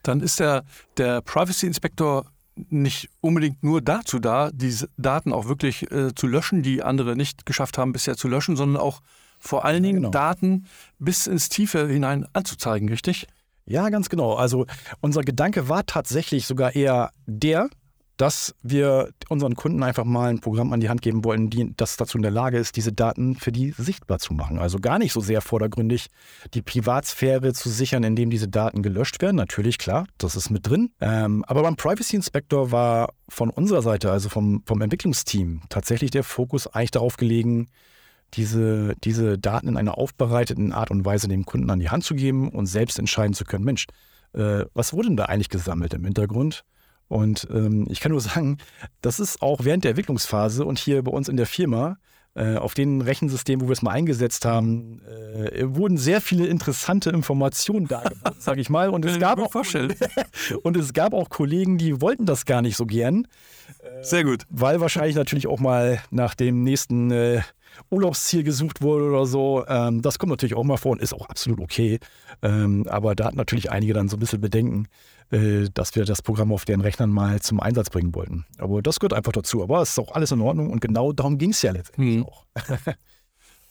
Dann 0.02 0.20
ist 0.20 0.40
der, 0.40 0.64
der 0.96 1.20
Privacy 1.20 1.66
Inspector 1.66 2.26
nicht 2.56 3.11
unbedingt 3.20 3.62
nur 3.62 3.80
dazu 3.80 4.18
da, 4.18 4.50
diese 4.52 4.88
Daten 4.96 5.32
auch 5.32 5.49
wirklich 5.49 5.90
äh, 5.90 6.14
zu 6.14 6.26
löschen, 6.26 6.62
die 6.62 6.82
andere 6.82 7.16
nicht 7.16 7.46
geschafft 7.46 7.78
haben 7.78 7.92
bisher 7.92 8.16
zu 8.16 8.28
löschen, 8.28 8.56
sondern 8.56 8.80
auch 8.80 9.00
vor 9.38 9.64
allen 9.64 9.82
Dingen 9.82 9.96
genau. 9.96 10.11
Daten 10.11 10.66
bis 10.99 11.26
ins 11.26 11.49
Tiefe 11.49 11.87
hinein 11.88 12.26
anzuzeigen, 12.32 12.88
richtig? 12.88 13.26
Ja, 13.66 13.88
ganz 13.88 14.08
genau. 14.08 14.34
Also 14.34 14.66
unser 15.00 15.23
Gedanke 15.23 15.68
war 15.68 15.87
tatsächlich 15.87 16.46
sogar 16.46 16.75
eher 16.75 17.11
der, 17.26 17.68
dass 18.16 18.54
wir 18.62 19.11
unseren 19.28 19.54
Kunden 19.54 19.83
einfach 19.83 20.04
mal 20.04 20.30
ein 20.30 20.40
Programm 20.40 20.73
an 20.73 20.80
die 20.80 20.88
Hand 20.88 21.02
geben 21.02 21.25
wollen, 21.25 21.50
die, 21.50 21.75
das 21.76 21.97
dazu 21.97 22.18
in 22.18 22.23
der 22.23 22.30
Lage 22.30 22.59
ist, 22.59 22.76
diese 22.76 22.92
Daten 22.92 23.35
für 23.35 23.50
die 23.50 23.73
sichtbar 23.76 24.18
zu 24.18 24.35
machen. 24.35 24.59
Also 24.59 24.78
gar 24.78 24.99
nicht 24.99 25.12
so 25.12 25.21
sehr 25.21 25.40
vordergründig 25.40 26.09
die 26.54 26.62
Privatsphäre 26.62 27.52
zu 27.52 27.68
sichern, 27.68 28.04
indem 28.04 28.30
diese 28.30 28.49
Daten 28.49 28.83
gelöscht 28.83 29.21
werden. 29.21 29.37
Natürlich, 29.37 29.78
klar, 29.78 30.06
das 30.18 30.37
ist 30.37 30.50
mit 30.50 30.68
drin. 30.68 30.90
Ähm, 31.00 31.44
aber 31.47 31.62
beim 31.62 31.76
Privacy 31.76 32.16
Inspector 32.16 32.71
war 32.71 33.12
von 33.28 33.50
unserer 33.50 33.83
Seite, 33.83 34.12
also 34.12 34.28
vom, 34.28 34.62
vom 34.64 34.80
Entwicklungsteam, 34.80 35.62
tatsächlich 35.68 36.11
der 36.12 36.23
Fokus 36.23 36.68
eigentlich 36.68 36.92
darauf 36.92 37.16
gelegen, 37.16 37.68
diese, 38.35 38.94
diese 39.02 39.38
Daten 39.38 39.68
in 39.68 39.76
einer 39.76 39.99
aufbereiteten 39.99 40.73
Art 40.73 40.90
und 40.90 41.04
Weise 41.04 41.28
dem 41.28 41.44
Kunden 41.44 41.71
an 41.71 41.78
die 41.78 41.90
Hand 41.90 42.04
zu 42.04 42.14
geben 42.14 42.49
und 42.49 42.66
selbst 42.66 42.99
entscheiden 42.99 43.35
zu 43.35 43.44
können, 43.44 43.64
Mensch, 43.64 43.87
äh, 44.33 44.64
was 44.75 44.92
wurde 44.92 45.09
denn 45.09 45.16
da 45.16 45.26
eigentlich 45.26 45.49
gesammelt 45.49 45.94
im 45.94 46.04
Hintergrund? 46.04 46.64
Und 47.08 47.46
ähm, 47.50 47.87
ich 47.90 48.00
kann 48.00 48.12
nur 48.12 48.20
sagen, 48.20 48.58
das 49.02 49.20
ist 49.20 49.42
auch 49.42 49.64
während 49.64 49.84
der 49.84 49.90
Entwicklungsphase 49.90 50.64
und 50.64 50.78
hier 50.78 51.02
bei 51.02 51.12
uns 51.12 51.28
in 51.28 51.37
der 51.37 51.46
Firma 51.46 51.99
äh, 52.37 52.56
auf 52.56 52.75
den 52.75 53.00
Rechensystemen, 53.00 53.64
wo 53.64 53.68
wir 53.68 53.75
es 53.75 53.82
mal 53.82 53.92
eingesetzt 53.92 54.44
haben, 54.44 55.00
äh, 55.02 55.62
wurden 55.66 55.96
sehr 55.96 56.20
viele 56.20 56.46
interessante 56.46 57.11
Informationen 57.11 57.87
dargeboten, 57.87 58.40
sage 58.40 58.61
ich 58.61 58.70
mal. 58.70 58.88
Und 58.88 59.04
es, 59.04 59.20
gab 59.20 59.38
auch, 59.38 59.54
und 60.62 60.76
es 60.76 60.92
gab 60.92 61.14
auch 61.14 61.28
Kollegen, 61.28 61.78
die 61.78 62.00
wollten 62.00 62.26
das 62.26 62.44
gar 62.44 62.61
nicht 62.61 62.76
so 62.76 62.87
gern. 62.87 63.28
Sehr 64.02 64.25
gut. 64.25 64.42
Weil 64.50 64.80
wahrscheinlich 64.80 65.14
natürlich 65.14 65.46
auch 65.46 65.61
mal 65.61 66.00
nach 66.11 66.34
dem 66.34 66.64
nächsten 66.64 67.12
äh, 67.12 67.42
Urlaubsziel 67.90 68.43
gesucht 68.43 68.83
wurde 68.83 69.04
oder 69.04 69.26
so. 69.26 69.64
Ähm, 69.66 70.02
das 70.02 70.19
kommt 70.19 70.31
natürlich 70.31 70.54
auch 70.54 70.64
mal 70.64 70.76
vor 70.76 70.93
und 70.93 71.00
ist 71.00 71.12
auch 71.12 71.28
absolut 71.28 71.61
okay. 71.61 71.99
Ähm, 72.43 72.87
aber 72.88 73.14
da 73.14 73.26
hatten 73.26 73.37
natürlich 73.37 73.71
einige 73.71 73.95
dann 73.95 74.09
so 74.09 74.16
ein 74.16 74.21
bisschen 74.21 74.40
Bedenken, 74.40 74.88
äh, 75.31 75.69
dass 75.73 75.95
wir 75.95 76.04
das 76.04 76.23
Programm 76.23 76.52
auf 76.52 76.64
deren 76.64 76.81
Rechnern 76.81 77.11
mal 77.11 77.40
zum 77.40 77.61
Einsatz 77.61 77.90
bringen 77.90 78.14
wollten. 78.14 78.45
Aber 78.59 78.83
das 78.83 79.00
gehört 79.00 79.14
einfach 79.14 79.33
dazu. 79.33 79.62
Aber 79.62 79.83
es 79.83 79.90
ist 79.90 79.99
auch 79.99 80.12
alles 80.12 80.33
in 80.33 80.40
Ordnung 80.40 80.71
und 80.71 80.81
genau 80.81 81.12
darum 81.12 81.38
ging 81.38 81.50
es 81.50 81.62
ja 81.62 81.73
letztendlich 81.73 82.16
hm. 82.16 82.26
auch. 82.26 82.45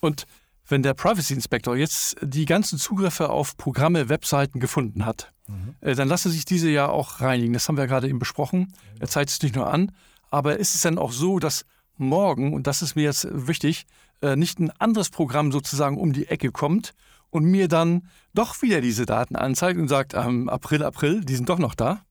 und 0.02 0.26
wenn 0.68 0.82
der 0.82 0.94
Privacy 0.94 1.34
Inspector 1.34 1.76
jetzt 1.76 2.16
die 2.22 2.46
ganzen 2.46 2.80
Zugriffe 2.80 3.30
auf 3.30 3.58
Programme, 3.58 4.10
Webseiten 4.10 4.60
gefunden 4.60 5.06
hat, 5.06 5.34
mhm. 5.48 5.76
äh, 5.82 5.94
dann 5.94 6.08
lassen 6.08 6.32
sich 6.32 6.46
diese 6.46 6.70
ja 6.70 6.88
auch 6.88 7.22
reinigen. 7.22 7.54
Das 7.54 7.68
haben 7.68 7.78
wir 7.78 7.88
gerade 7.88 8.08
eben 8.08 8.20
besprochen. 8.20 8.74
Er 9.00 9.08
zeigt 9.08 9.30
es 9.30 9.42
nicht 9.42 9.56
nur 9.56 9.72
an. 9.72 9.92
Aber 10.30 10.58
ist 10.58 10.74
es 10.74 10.82
dann 10.82 10.98
auch 10.98 11.12
so, 11.12 11.38
dass 11.38 11.66
morgen, 11.98 12.54
und 12.54 12.68
das 12.68 12.82
ist 12.82 12.96
mir 12.96 13.04
jetzt 13.04 13.28
wichtig, 13.32 13.86
äh, 14.22 14.36
nicht 14.36 14.60
ein 14.60 14.72
anderes 14.80 15.10
Programm 15.10 15.52
sozusagen 15.52 15.98
um 15.98 16.14
die 16.14 16.28
Ecke 16.28 16.52
kommt 16.52 16.94
und 17.30 17.46
mir 17.46 17.68
dann 17.68 18.10
doch 18.34 18.62
wieder 18.62 18.82
diese 18.82 19.06
Daten 19.06 19.36
anzeigt 19.36 19.80
und 19.80 19.88
sagt, 19.88 20.14
ähm, 20.14 20.50
April, 20.50 20.84
April, 20.84 21.22
die 21.22 21.36
sind 21.36 21.50
doch 21.50 21.60
noch 21.60 21.76
da? 21.76 22.02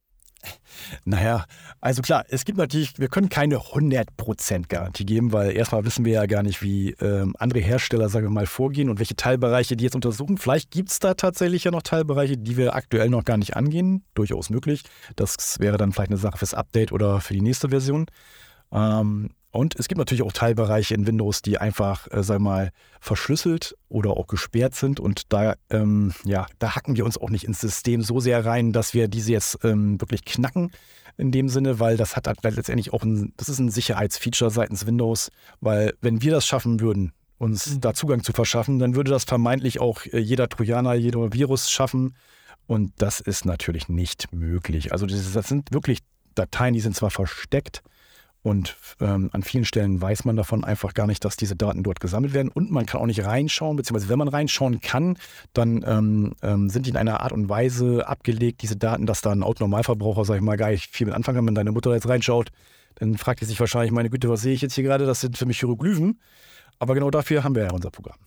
Naja, 1.05 1.45
also 1.81 2.03
klar, 2.03 2.25
es 2.29 2.45
gibt 2.45 2.59
natürlich, 2.59 2.99
wir 2.99 3.09
können 3.09 3.29
keine 3.29 3.59
100% 3.59 4.69
Garantie 4.69 5.05
geben, 5.05 5.33
weil 5.33 5.53
erstmal 5.53 5.85
wissen 5.85 6.05
wir 6.05 6.15
ja 6.15 6.27
gar 6.27 6.43
nicht, 6.43 6.63
wie 6.63 6.91
ähm, 7.01 7.35
andere 7.39 7.61
Hersteller, 7.61 8.09
sagen 8.09 8.27
wir 8.27 8.31
mal, 8.31 8.47
vorgehen 8.47 8.89
und 8.89 8.99
welche 8.99 9.17
Teilbereiche 9.17 9.77
die 9.77 9.85
jetzt 9.85 9.95
untersuchen. 9.95 10.39
Vielleicht 10.39 10.71
gibt 10.71 10.91
es 10.91 10.99
da 10.99 11.15
tatsächlich 11.15 11.65
ja 11.65 11.71
noch 11.71 11.83
Teilbereiche, 11.83 12.37
die 12.37 12.57
wir 12.57 12.75
aktuell 12.75 13.09
noch 13.09 13.25
gar 13.25 13.37
nicht 13.37 13.57
angehen. 13.57 14.05
Durchaus 14.15 14.51
möglich. 14.51 14.83
Das 15.17 15.61
wäre 15.61 15.77
dann 15.77 15.93
vielleicht 15.93 16.11
eine 16.11 16.19
Sache 16.19 16.39
fürs 16.39 16.55
Update 16.55 16.93
oder 16.93 17.21
für 17.21 17.35
die 17.35 17.43
nächste 17.43 17.69
Version. 17.69 18.07
Ähm, 18.73 19.31
und 19.53 19.79
es 19.79 19.87
gibt 19.87 19.99
natürlich 19.99 20.23
auch 20.23 20.33
Teilbereiche 20.33 20.95
in 20.95 21.07
Windows, 21.07 21.43
die 21.43 21.59
einfach, 21.59 22.11
äh, 22.11 22.23
sagen 22.23 22.43
wir 22.43 22.51
mal, 22.51 22.73
verschlüsselt 23.01 23.77
oder 23.91 24.13
auch 24.13 24.27
gesperrt 24.27 24.75
sind. 24.75 24.99
Und 24.99 25.31
da, 25.31 25.55
ähm, 25.69 26.15
ja, 26.25 26.47
da 26.59 26.75
hacken 26.75 26.97
wir 26.97 27.05
uns 27.05 27.19
auch 27.19 27.29
nicht 27.29 27.45
ins 27.45 27.61
System 27.61 28.01
so 28.01 28.19
sehr 28.19 28.47
rein, 28.47 28.73
dass 28.73 28.95
wir 28.95 29.09
diese 29.09 29.33
jetzt 29.33 29.59
ähm, 29.63 30.01
wirklich 30.01 30.25
knacken 30.25 30.73
in 31.19 31.33
dem 31.33 31.51
Sinne, 31.51 31.79
weil 31.79 31.99
das 31.99 32.17
hat 32.17 32.27
letztendlich 32.43 32.95
auch 32.95 33.03
ein, 33.03 33.35
das 33.37 33.51
ist 33.51 33.59
ein 33.59 33.71
Sicherheitsfeature 33.71 34.51
seitens 34.51 34.87
Windows, 34.87 35.31
weil 35.61 35.93
wenn 36.01 36.23
wir 36.23 36.33
das 36.33 36.47
schaffen 36.47 36.81
würden, 36.81 37.13
uns 37.37 37.75
mhm. 37.75 37.81
da 37.83 37.93
Zugang 37.93 38.23
zu 38.23 38.33
verschaffen, 38.33 38.79
dann 38.79 38.95
würde 38.95 39.11
das 39.11 39.25
vermeintlich 39.25 39.81
auch 39.83 40.07
äh, 40.07 40.19
jeder 40.19 40.49
Trojaner, 40.49 40.95
jeder 40.95 41.31
Virus 41.35 41.71
schaffen. 41.71 42.17
Und 42.67 42.93
das 42.97 43.21
ist 43.21 43.45
natürlich 43.45 43.91
nicht 43.91 44.33
möglich. 44.33 44.93
Also 44.93 45.05
das, 45.05 45.31
das 45.35 45.49
sind 45.49 45.73
wirklich 45.73 45.99
Dateien, 46.35 46.73
die 46.73 46.81
sind 46.81 46.97
zwar 46.97 47.11
versteckt, 47.11 47.83
und 48.43 48.77
ähm, 49.01 49.31
an 49.33 49.45
vielen 49.45 49.65
Stellen 49.65 50.01
weiß 50.01 50.25
man 50.25 50.37
davon 50.37 50.65
einfach 50.65 50.95
gar 50.95 51.07
nicht, 51.07 51.25
dass 51.25 51.37
diese 51.37 51.55
Daten 51.55 51.85
dort 51.85 52.01
gesammelt 52.01 52.35
werden. 52.35 52.51
Und 52.51 52.73
man 52.73 52.87
kann 52.87 53.01
auch 53.01 53.07
nicht 53.07 53.25
reinschauen, 53.25 53.77
beziehungsweise 53.77 54.09
wenn 54.09 54.19
man 54.19 54.29
reinschauen 54.29 54.81
kann, 54.81 55.17
dann 55.53 55.85
ähm, 55.87 56.35
ähm, 56.43 56.69
sind 56.69 56.87
die 56.87 56.91
in 56.91 56.97
einer 56.97 57.21
Art 57.21 57.31
und 57.31 57.49
Weise 57.49 58.09
abgelegt, 58.09 58.63
diese 58.63 58.77
Daten, 58.77 59.07
dass 59.07 59.21
da 59.21 59.31
ein 59.31 59.45
Autonormalverbraucher, 59.45 60.25
sag 60.25 60.37
ich 60.37 60.43
mal, 60.43 60.57
gar 60.57 60.71
nicht 60.71 60.93
viel 60.93 61.07
mit 61.07 61.15
anfangen 61.15 61.37
kann. 61.37 61.47
Wenn 61.47 61.55
deine 61.55 61.71
Mutter 61.71 61.95
jetzt 61.95 62.09
reinschaut, 62.09 62.51
dann 62.97 63.17
fragt 63.17 63.41
sie 63.41 63.47
sich 63.47 63.61
wahrscheinlich, 63.61 63.93
meine 63.93 64.11
Güte, 64.11 64.29
was 64.29 64.43
sehe 64.43 64.55
ich 64.55 64.61
jetzt 64.61 64.75
hier 64.75 64.85
gerade? 64.85 65.07
Das 65.07 65.21
sind 65.21 65.39
für 65.39 65.47
mich 65.47 65.61
Hieroglyphen. 65.61 66.19
Aber 66.81 66.95
genau 66.95 67.11
dafür 67.11 67.45
haben 67.45 67.55
wir 67.55 67.63
ja 67.63 67.71
unser 67.71 67.91
Programm. 67.91 68.19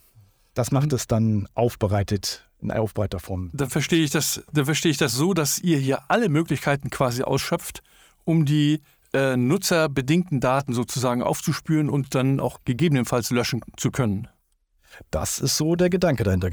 Das 0.53 0.71
macht 0.71 0.93
es 0.93 1.07
dann 1.07 1.49
aufbereitet 1.55 2.47
in 2.61 2.71
aufbereiter 2.71 3.19
Form. 3.19 3.49
Dann 3.51 3.69
verstehe 3.69 4.01
ich 4.01 4.11
das, 4.11 4.43
dann 4.53 4.63
verstehe 4.63 4.91
ich 4.91 4.97
das 4.97 5.11
so, 5.11 5.33
dass 5.33 5.59
ihr 5.59 5.77
hier 5.77 6.09
alle 6.09 6.29
Möglichkeiten 6.29 6.89
quasi 6.89 7.23
ausschöpft, 7.23 7.83
um 8.23 8.45
die 8.45 8.81
äh, 9.15 9.37
nutzerbedingten 9.37 10.39
Daten 10.39 10.73
sozusagen 10.73 11.23
aufzuspüren 11.23 11.89
und 11.89 12.13
dann 12.13 12.39
auch 12.39 12.59
gegebenenfalls 12.65 13.31
löschen 13.31 13.61
zu 13.77 13.89
können. 13.89 14.27
Das 15.09 15.39
ist 15.39 15.57
so 15.57 15.75
der 15.75 15.89
Gedanke 15.89 16.23
dahinter. 16.23 16.51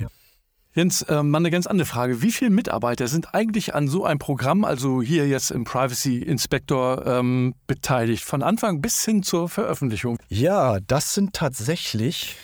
Jens, 0.74 1.02
äh, 1.02 1.22
mal 1.22 1.38
eine 1.38 1.50
ganz 1.50 1.66
andere 1.66 1.86
Frage. 1.86 2.22
Wie 2.22 2.32
viele 2.32 2.50
Mitarbeiter 2.50 3.06
sind 3.06 3.34
eigentlich 3.34 3.74
an 3.74 3.88
so 3.88 4.06
einem 4.06 4.18
Programm, 4.18 4.64
also 4.64 5.02
hier 5.02 5.28
jetzt 5.28 5.50
im 5.50 5.64
Privacy 5.64 6.18
Inspector, 6.18 7.06
ähm, 7.06 7.54
beteiligt, 7.66 8.24
von 8.24 8.42
Anfang 8.42 8.80
bis 8.80 9.04
hin 9.04 9.22
zur 9.22 9.50
Veröffentlichung? 9.50 10.16
Ja, 10.28 10.80
das 10.80 11.12
sind 11.12 11.34
tatsächlich 11.34 12.36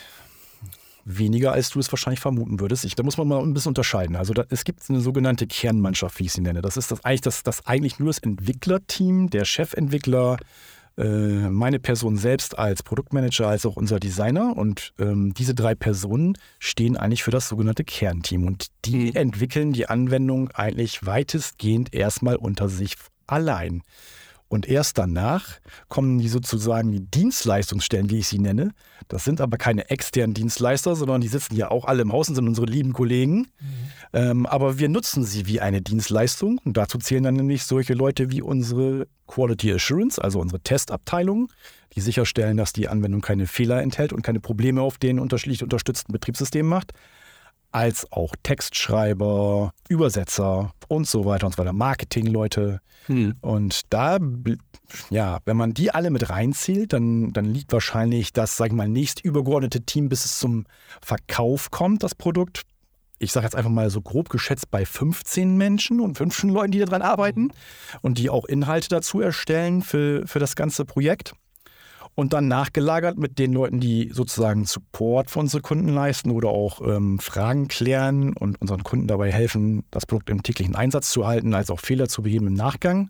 weniger, 1.17 1.51
als 1.51 1.69
du 1.69 1.79
es 1.79 1.91
wahrscheinlich 1.91 2.19
vermuten 2.19 2.59
würdest. 2.59 2.85
Ich, 2.85 2.95
da 2.95 3.03
muss 3.03 3.17
man 3.17 3.27
mal 3.27 3.41
ein 3.41 3.53
bisschen 3.53 3.69
unterscheiden. 3.69 4.15
Also 4.15 4.33
da, 4.33 4.45
es 4.49 4.63
gibt 4.63 4.81
eine 4.89 5.01
sogenannte 5.01 5.47
Kernmannschaft, 5.47 6.19
wie 6.19 6.25
ich 6.25 6.33
sie 6.33 6.41
nenne. 6.41 6.61
Das 6.61 6.77
ist 6.77 6.91
das 6.91 7.03
eigentlich, 7.03 7.21
das, 7.21 7.43
das 7.43 7.65
eigentlich 7.65 7.99
nur 7.99 8.07
das 8.07 8.19
Entwicklerteam, 8.19 9.29
der 9.29 9.45
Chefentwickler, 9.45 10.37
äh, 10.97 11.49
meine 11.49 11.79
Person 11.79 12.17
selbst 12.17 12.59
als 12.59 12.83
Produktmanager, 12.83 13.47
als 13.47 13.65
auch 13.65 13.75
unser 13.75 13.99
Designer. 13.99 14.55
Und 14.55 14.93
ähm, 14.99 15.33
diese 15.33 15.55
drei 15.55 15.73
Personen 15.73 16.37
stehen 16.59 16.95
eigentlich 16.95 17.23
für 17.23 17.31
das 17.31 17.49
sogenannte 17.49 17.83
Kernteam. 17.83 18.45
Und 18.45 18.67
die 18.85 19.07
mhm. 19.07 19.15
entwickeln 19.15 19.73
die 19.73 19.87
Anwendung 19.87 20.51
eigentlich 20.51 21.05
weitestgehend 21.05 21.93
erstmal 21.93 22.35
unter 22.35 22.69
sich 22.69 22.95
allein. 23.25 23.81
Und 24.49 24.67
erst 24.67 24.97
danach 24.97 25.59
kommen 25.87 26.17
die 26.17 26.27
sozusagen 26.27 26.91
die 26.91 26.99
Dienstleistungsstellen, 26.99 28.09
wie 28.09 28.17
ich 28.17 28.27
sie 28.27 28.39
nenne. 28.39 28.71
Das 29.07 29.23
sind 29.23 29.41
aber 29.41 29.57
keine 29.57 29.89
externen 29.91 30.33
Dienstleister, 30.33 30.95
sondern 30.95 31.21
die 31.21 31.27
sitzen 31.27 31.55
ja 31.55 31.69
auch 31.69 31.85
alle 31.85 32.01
im 32.01 32.11
Haus 32.11 32.29
und 32.29 32.35
sind 32.35 32.47
unsere 32.47 32.65
lieben 32.65 32.91
Kollegen. 32.93 33.37
Mhm. 33.37 33.47
Ähm, 34.13 34.45
aber 34.47 34.79
wir 34.79 34.89
nutzen 34.89 35.23
sie 35.23 35.45
wie 35.45 35.61
eine 35.61 35.83
Dienstleistung. 35.83 36.59
Und 36.65 36.77
dazu 36.77 36.97
zählen 36.97 37.23
dann 37.23 37.35
nämlich 37.35 37.63
solche 37.63 37.93
Leute 37.93 38.31
wie 38.31 38.41
unsere 38.41 39.07
Quality 39.27 39.71
Assurance, 39.71 40.21
also 40.21 40.39
unsere 40.39 40.61
Testabteilung, 40.61 41.51
die 41.93 42.01
sicherstellen, 42.01 42.57
dass 42.57 42.73
die 42.73 42.87
Anwendung 42.87 43.21
keine 43.21 43.45
Fehler 43.45 43.83
enthält 43.83 44.13
und 44.13 44.23
keine 44.23 44.39
Probleme 44.39 44.81
auf 44.81 44.97
den 44.97 45.19
unterschiedlich 45.19 45.61
unterstützten 45.61 46.11
Betriebssystemen 46.11 46.67
macht 46.69 46.93
als 47.71 48.11
auch 48.11 48.35
Textschreiber, 48.43 49.73
Übersetzer 49.87 50.73
und 50.87 51.07
so 51.07 51.25
weiter 51.25 51.45
und 51.45 51.55
so 51.55 51.59
weiter, 51.59 51.73
Marketingleute. 51.73 52.81
Hm. 53.05 53.35
Und 53.41 53.81
da, 53.93 54.17
ja, 55.09 55.39
wenn 55.45 55.57
man 55.57 55.73
die 55.73 55.91
alle 55.91 56.09
mit 56.09 56.29
reinzählt, 56.29 56.93
dann, 56.93 57.31
dann 57.33 57.45
liegt 57.45 57.71
wahrscheinlich 57.71 58.33
das, 58.33 58.57
sag 58.57 58.67
ich 58.67 58.73
mal, 58.73 58.87
nächst 58.87 59.23
übergeordnete 59.23 59.81
Team, 59.81 60.09
bis 60.09 60.25
es 60.25 60.39
zum 60.39 60.65
Verkauf 61.01 61.71
kommt, 61.71 62.03
das 62.03 62.15
Produkt. 62.15 62.63
Ich 63.19 63.33
sage 63.33 63.45
jetzt 63.45 63.55
einfach 63.55 63.71
mal 63.71 63.89
so 63.89 64.01
grob 64.01 64.29
geschätzt 64.29 64.71
bei 64.71 64.85
15 64.85 65.57
Menschen 65.57 65.99
und 65.99 66.17
15 66.17 66.49
Leuten, 66.49 66.71
die 66.71 66.79
daran 66.79 67.01
arbeiten 67.01 67.51
und 68.01 68.17
die 68.17 68.29
auch 68.29 68.45
Inhalte 68.45 68.87
dazu 68.87 69.19
erstellen 69.19 69.81
für, 69.81 70.25
für 70.25 70.39
das 70.39 70.55
ganze 70.55 70.85
Projekt 70.85 71.33
und 72.19 72.33
dann 72.33 72.47
nachgelagert 72.47 73.17
mit 73.17 73.39
den 73.39 73.53
Leuten, 73.53 73.79
die 73.79 74.11
sozusagen 74.13 74.65
Support 74.65 75.31
für 75.31 75.39
unsere 75.39 75.61
Kunden 75.61 75.89
leisten 75.89 76.31
oder 76.31 76.49
auch 76.49 76.81
ähm, 76.85 77.17
Fragen 77.17 77.69
klären 77.69 78.33
und 78.33 78.59
unseren 78.61 78.83
Kunden 78.83 79.07
dabei 79.07 79.31
helfen, 79.31 79.85
das 79.89 80.05
Produkt 80.05 80.29
im 80.29 80.43
täglichen 80.43 80.75
Einsatz 80.75 81.11
zu 81.11 81.25
halten, 81.25 81.53
als 81.53 81.71
auch 81.71 81.79
Fehler 81.79 82.09
zu 82.09 82.21
beheben 82.21 82.47
im 82.47 82.53
Nachgang. 82.53 83.09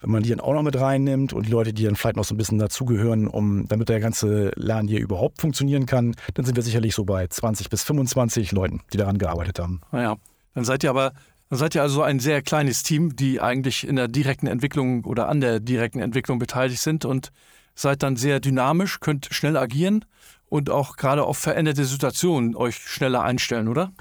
Wenn 0.00 0.10
man 0.10 0.22
die 0.22 0.30
dann 0.30 0.40
auch 0.40 0.54
noch 0.54 0.62
mit 0.62 0.80
reinnimmt 0.80 1.34
und 1.34 1.46
die 1.46 1.50
Leute, 1.50 1.74
die 1.74 1.84
dann 1.84 1.96
vielleicht 1.96 2.16
noch 2.16 2.24
so 2.24 2.34
ein 2.34 2.38
bisschen 2.38 2.58
dazugehören, 2.58 3.26
um, 3.28 3.68
damit 3.68 3.90
der 3.90 4.00
ganze 4.00 4.52
Laden 4.56 4.88
hier 4.88 5.00
überhaupt 5.00 5.42
funktionieren 5.42 5.84
kann, 5.84 6.14
dann 6.32 6.46
sind 6.46 6.56
wir 6.56 6.62
sicherlich 6.62 6.94
so 6.94 7.04
bei 7.04 7.26
20 7.26 7.68
bis 7.68 7.82
25 7.82 8.52
Leuten, 8.52 8.80
die 8.94 8.96
daran 8.96 9.18
gearbeitet 9.18 9.58
haben. 9.58 9.82
Naja, 9.92 10.16
dann 10.54 10.64
seid 10.64 10.82
ihr 10.82 10.90
aber 10.90 11.12
dann 11.50 11.58
seid 11.58 11.74
ihr 11.74 11.82
also 11.82 12.02
ein 12.02 12.20
sehr 12.20 12.42
kleines 12.42 12.84
Team, 12.84 13.16
die 13.16 13.40
eigentlich 13.40 13.86
in 13.86 13.96
der 13.96 14.06
direkten 14.06 14.46
Entwicklung 14.46 15.04
oder 15.04 15.28
an 15.28 15.40
der 15.40 15.58
direkten 15.58 15.98
Entwicklung 15.98 16.38
beteiligt 16.38 16.80
sind 16.80 17.04
und 17.04 17.32
seid 17.74 18.02
dann 18.02 18.16
sehr 18.16 18.40
dynamisch, 18.40 19.00
könnt 19.00 19.28
schnell 19.30 19.56
agieren 19.56 20.04
und 20.48 20.70
auch 20.70 20.96
gerade 20.96 21.24
auf 21.24 21.38
veränderte 21.38 21.84
Situationen 21.84 22.56
euch 22.56 22.76
schneller 22.76 23.22
einstellen, 23.22 23.68
oder? 23.68 23.92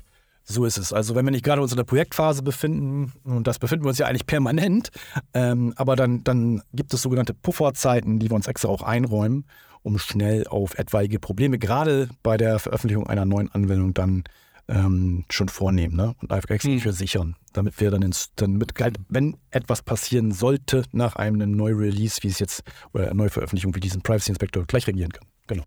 So 0.44 0.66
ist 0.66 0.80
es. 0.80 0.92
Also 0.94 1.14
wenn 1.14 1.26
wir 1.26 1.32
nicht 1.32 1.46
gerade 1.46 1.62
uns 1.62 1.72
in 1.72 1.78
der 1.78 1.84
Projektphase 1.84 2.42
befinden, 2.42 3.14
und 3.24 3.46
das 3.46 3.60
befinden 3.60 3.86
wir 3.86 3.90
uns 3.90 4.00
ja 4.00 4.08
eigentlich 4.08 4.26
permanent, 4.26 4.90
ähm, 5.36 5.74
aber 5.76 5.96
dann, 5.96 6.24
dann 6.24 6.64
gibt 6.74 6.92
es 6.92 7.04
sogenannte 7.04 7.36
Pufferzeiten, 7.36 8.18
die 8.18 8.32
wir 8.32 8.36
uns 8.36 8.48
extra 8.48 8.68
auch 8.68 8.82
einräumen, 8.82 9.46
um 9.84 10.00
schnell 10.00 10.48
auf 10.48 10.78
etwaige 10.78 11.20
Probleme, 11.20 11.60
gerade 11.60 12.10
bei 12.24 12.36
der 12.36 12.58
Veröffentlichung 12.58 13.06
einer 13.06 13.26
neuen 13.26 13.52
Anwendung, 13.52 13.94
dann 13.94 14.24
ähm, 14.70 15.26
schon 15.30 15.50
vornehmen 15.50 15.96
ne? 15.96 16.16
und 16.22 16.32
einfach 16.32 16.50
extra 16.52 16.72
hm. 16.72 16.92
sichern, 16.92 17.36
damit 17.54 17.80
wir 17.80 17.92
dann, 17.92 18.02
ins, 18.02 18.32
dann 18.36 18.54
mit, 18.54 18.74
wenn 19.10 19.38
etwas 19.50 19.82
passieren 19.82 20.32
sollte 20.32 20.84
nach 20.92 21.16
einem 21.16 21.52
neuen 21.52 21.78
Release, 21.78 22.22
wie 22.22 22.28
es 22.28 22.40
jetzt, 22.40 22.64
oder 22.94 23.14
Neuveröffentlichung 23.14 23.76
wie 23.76 23.80
diesen 23.80 24.02
Privacy 24.02 24.32
Inspector, 24.32 24.66
gleich 24.66 24.88
reagieren 24.88 25.12
kann. 25.12 25.28
Genau. 25.48 25.64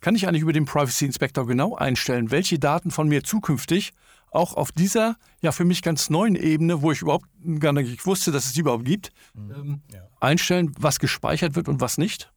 Kann 0.00 0.14
ich 0.14 0.26
eigentlich 0.26 0.42
über 0.42 0.52
den 0.52 0.64
Privacy 0.64 1.04
Inspector 1.04 1.46
genau 1.46 1.76
einstellen, 1.76 2.30
welche 2.30 2.58
Daten 2.58 2.90
von 2.90 3.08
mir 3.08 3.22
zukünftig 3.22 3.92
auch 4.30 4.54
auf 4.54 4.72
dieser 4.72 5.16
ja 5.42 5.52
für 5.52 5.64
mich 5.64 5.82
ganz 5.82 6.10
neuen 6.10 6.34
Ebene, 6.34 6.82
wo 6.82 6.92
ich 6.92 7.02
überhaupt 7.02 7.26
gar 7.60 7.72
nicht 7.72 8.06
wusste, 8.06 8.30
dass 8.30 8.46
es 8.46 8.52
die 8.52 8.60
überhaupt 8.60 8.84
gibt, 8.84 9.10
mhm. 9.34 9.50
ähm, 9.50 9.82
ja. 9.92 10.00
einstellen, 10.20 10.72
was 10.78 10.98
gespeichert 10.98 11.56
wird 11.56 11.68
und 11.68 11.80
was 11.80 11.98
nicht? 11.98 12.32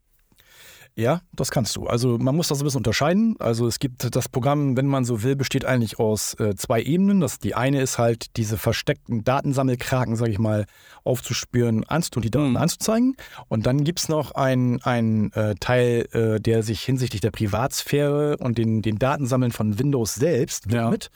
Ja, 0.95 1.21
das 1.31 1.51
kannst 1.51 1.75
du. 1.77 1.87
Also 1.87 2.17
man 2.17 2.35
muss 2.35 2.49
das 2.49 2.59
ein 2.59 2.65
bisschen 2.65 2.79
unterscheiden. 2.79 3.35
Also 3.39 3.65
es 3.65 3.79
gibt 3.79 4.13
das 4.13 4.27
Programm, 4.27 4.75
wenn 4.75 4.87
man 4.87 5.05
so 5.05 5.23
will, 5.23 5.37
besteht 5.37 5.63
eigentlich 5.63 5.99
aus 5.99 6.37
äh, 6.39 6.55
zwei 6.55 6.81
Ebenen. 6.81 7.21
Das, 7.21 7.39
die 7.39 7.55
eine 7.55 7.81
ist 7.81 7.97
halt 7.97 8.35
diese 8.35 8.57
versteckten 8.57 9.23
Datensammelkraken, 9.23 10.17
sage 10.17 10.31
ich 10.31 10.39
mal, 10.39 10.65
aufzuspüren 11.05 11.85
und 11.85 12.25
die 12.25 12.29
Daten 12.29 12.49
mhm. 12.49 12.57
anzuzeigen. 12.57 13.15
Und 13.47 13.65
dann 13.65 13.85
gibt 13.85 13.99
es 13.99 14.09
noch 14.09 14.31
einen 14.31 15.31
äh, 15.31 15.55
Teil, 15.59 16.07
äh, 16.11 16.41
der 16.41 16.61
sich 16.61 16.81
hinsichtlich 16.81 17.21
der 17.21 17.31
Privatsphäre 17.31 18.37
und 18.37 18.57
den, 18.57 18.81
den 18.81 18.99
Datensammeln 18.99 19.51
von 19.53 19.79
Windows 19.79 20.15
selbst 20.15 20.71
widmet. 20.71 21.09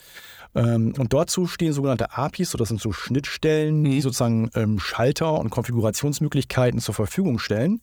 Ja. 0.55 0.75
Ähm, 0.75 0.93
und 0.97 1.11
dazu 1.11 1.47
stehen 1.47 1.73
sogenannte 1.73 2.17
APIs, 2.17 2.51
so 2.51 2.57
das 2.57 2.69
sind 2.69 2.79
so 2.79 2.93
Schnittstellen, 2.93 3.81
mhm. 3.81 3.91
die 3.91 3.99
sozusagen 4.01 4.49
ähm, 4.55 4.79
Schalter 4.79 5.37
und 5.37 5.49
Konfigurationsmöglichkeiten 5.49 6.79
zur 6.79 6.95
Verfügung 6.95 7.39
stellen 7.39 7.81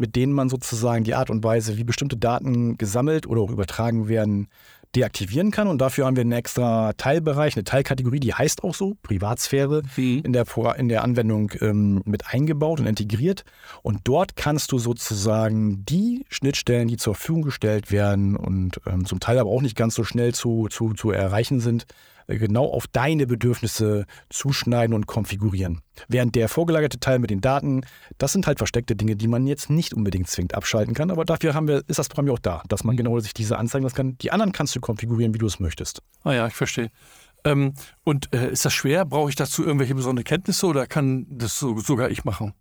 mit 0.00 0.16
denen 0.16 0.32
man 0.32 0.48
sozusagen 0.48 1.04
die 1.04 1.14
Art 1.14 1.30
und 1.30 1.44
Weise, 1.44 1.76
wie 1.76 1.84
bestimmte 1.84 2.16
Daten 2.16 2.78
gesammelt 2.78 3.26
oder 3.26 3.42
auch 3.42 3.50
übertragen 3.50 4.08
werden, 4.08 4.48
deaktivieren 4.96 5.50
kann. 5.50 5.68
Und 5.68 5.78
dafür 5.78 6.06
haben 6.06 6.16
wir 6.16 6.22
einen 6.22 6.32
extra 6.32 6.92
Teilbereich, 6.94 7.54
eine 7.54 7.64
Teilkategorie, 7.64 8.18
die 8.18 8.34
heißt 8.34 8.64
auch 8.64 8.74
so, 8.74 8.96
Privatsphäre, 9.02 9.82
mhm. 9.96 10.22
in, 10.24 10.32
der, 10.32 10.46
in 10.76 10.88
der 10.88 11.04
Anwendung 11.04 11.52
ähm, 11.60 12.02
mit 12.04 12.26
eingebaut 12.26 12.80
und 12.80 12.86
integriert. 12.86 13.44
Und 13.82 14.00
dort 14.04 14.36
kannst 14.36 14.72
du 14.72 14.78
sozusagen 14.78 15.84
die 15.84 16.24
Schnittstellen, 16.28 16.88
die 16.88 16.96
zur 16.96 17.14
Verfügung 17.14 17.42
gestellt 17.42 17.92
werden 17.92 18.36
und 18.36 18.80
ähm, 18.86 19.04
zum 19.04 19.20
Teil 19.20 19.38
aber 19.38 19.50
auch 19.50 19.62
nicht 19.62 19.76
ganz 19.76 19.94
so 19.94 20.02
schnell 20.02 20.34
zu, 20.34 20.66
zu, 20.68 20.94
zu 20.94 21.10
erreichen 21.10 21.60
sind, 21.60 21.86
genau 22.38 22.66
auf 22.66 22.86
deine 22.86 23.26
Bedürfnisse 23.26 24.06
zuschneiden 24.28 24.94
und 24.94 25.06
konfigurieren. 25.06 25.80
Während 26.08 26.34
der 26.34 26.48
vorgelagerte 26.48 27.00
Teil 27.00 27.18
mit 27.18 27.30
den 27.30 27.40
Daten, 27.40 27.82
das 28.18 28.32
sind 28.32 28.46
halt 28.46 28.58
versteckte 28.58 28.96
Dinge, 28.96 29.16
die 29.16 29.28
man 29.28 29.46
jetzt 29.46 29.70
nicht 29.70 29.94
unbedingt 29.94 30.28
zwingend 30.28 30.54
abschalten 30.54 30.94
kann. 30.94 31.10
Aber 31.10 31.24
dafür 31.24 31.54
haben 31.54 31.68
wir, 31.68 31.82
ist 31.88 31.98
das 31.98 32.08
Programm 32.08 32.28
ja 32.28 32.32
auch 32.32 32.38
da, 32.38 32.62
dass 32.68 32.84
man 32.84 32.96
genau 32.96 33.18
sich 33.20 33.34
diese 33.34 33.58
anzeigen 33.58 33.84
lassen 33.84 33.96
kann. 33.96 34.18
Die 34.18 34.32
anderen 34.32 34.52
kannst 34.52 34.74
du 34.76 34.80
konfigurieren, 34.80 35.34
wie 35.34 35.38
du 35.38 35.46
es 35.46 35.60
möchtest. 35.60 36.02
Ah 36.24 36.32
ja, 36.32 36.46
ich 36.46 36.54
verstehe. 36.54 36.90
Ähm, 37.44 37.74
und 38.04 38.32
äh, 38.34 38.50
ist 38.50 38.64
das 38.64 38.72
schwer? 38.72 39.04
Brauche 39.04 39.30
ich 39.30 39.36
dazu 39.36 39.64
irgendwelche 39.64 39.94
besonderen 39.94 40.24
Kenntnisse 40.24 40.66
oder 40.66 40.86
kann 40.86 41.26
das 41.28 41.58
so, 41.58 41.78
sogar 41.78 42.10
ich 42.10 42.24
machen? 42.24 42.54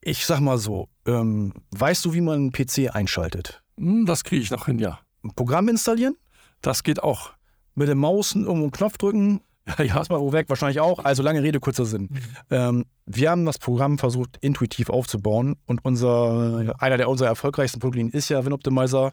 Ich 0.00 0.24
sag 0.26 0.40
mal 0.40 0.58
so, 0.58 0.88
ähm, 1.06 1.52
weißt 1.70 2.04
du, 2.04 2.14
wie 2.14 2.20
man 2.20 2.34
einen 2.34 2.52
PC 2.52 2.94
einschaltet? 2.94 3.62
Hm, 3.76 4.06
das 4.06 4.24
kriege 4.24 4.42
ich 4.42 4.50
noch 4.50 4.66
hin, 4.66 4.78
ja. 4.78 5.00
Ein 5.22 5.34
Programm 5.34 5.68
installieren? 5.68 6.16
Das 6.62 6.82
geht 6.82 7.02
auch 7.02 7.32
mit 7.78 7.88
dem 7.88 7.98
Maus 7.98 8.34
irgendwo 8.34 8.52
einen 8.54 8.70
Knopf 8.70 8.98
drücken. 8.98 9.40
Ja, 9.76 9.84
ja. 9.84 9.96
Erstmal 9.96 10.20
wo 10.20 10.32
weg, 10.32 10.48
wahrscheinlich 10.48 10.80
auch. 10.80 11.04
Also 11.04 11.22
lange 11.22 11.42
Rede, 11.42 11.60
kurzer 11.60 11.84
Sinn. 11.84 12.08
Mhm. 12.10 12.18
Ähm, 12.48 12.84
wir 13.04 13.30
haben 13.30 13.44
das 13.44 13.58
Programm 13.58 13.98
versucht, 13.98 14.38
intuitiv 14.40 14.88
aufzubauen 14.88 15.56
und 15.66 15.84
unser, 15.84 16.74
einer 16.78 16.96
der 16.96 17.10
unserer 17.10 17.28
erfolgreichsten 17.28 17.78
Produkte 17.78 18.16
ist 18.16 18.30
ja 18.30 18.46
WinOptimizer 18.46 19.12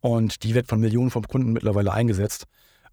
und 0.00 0.42
die 0.42 0.54
wird 0.54 0.68
von 0.68 0.78
Millionen 0.78 1.10
von 1.10 1.22
Kunden 1.22 1.54
mittlerweile 1.54 1.90
eingesetzt. 1.90 2.44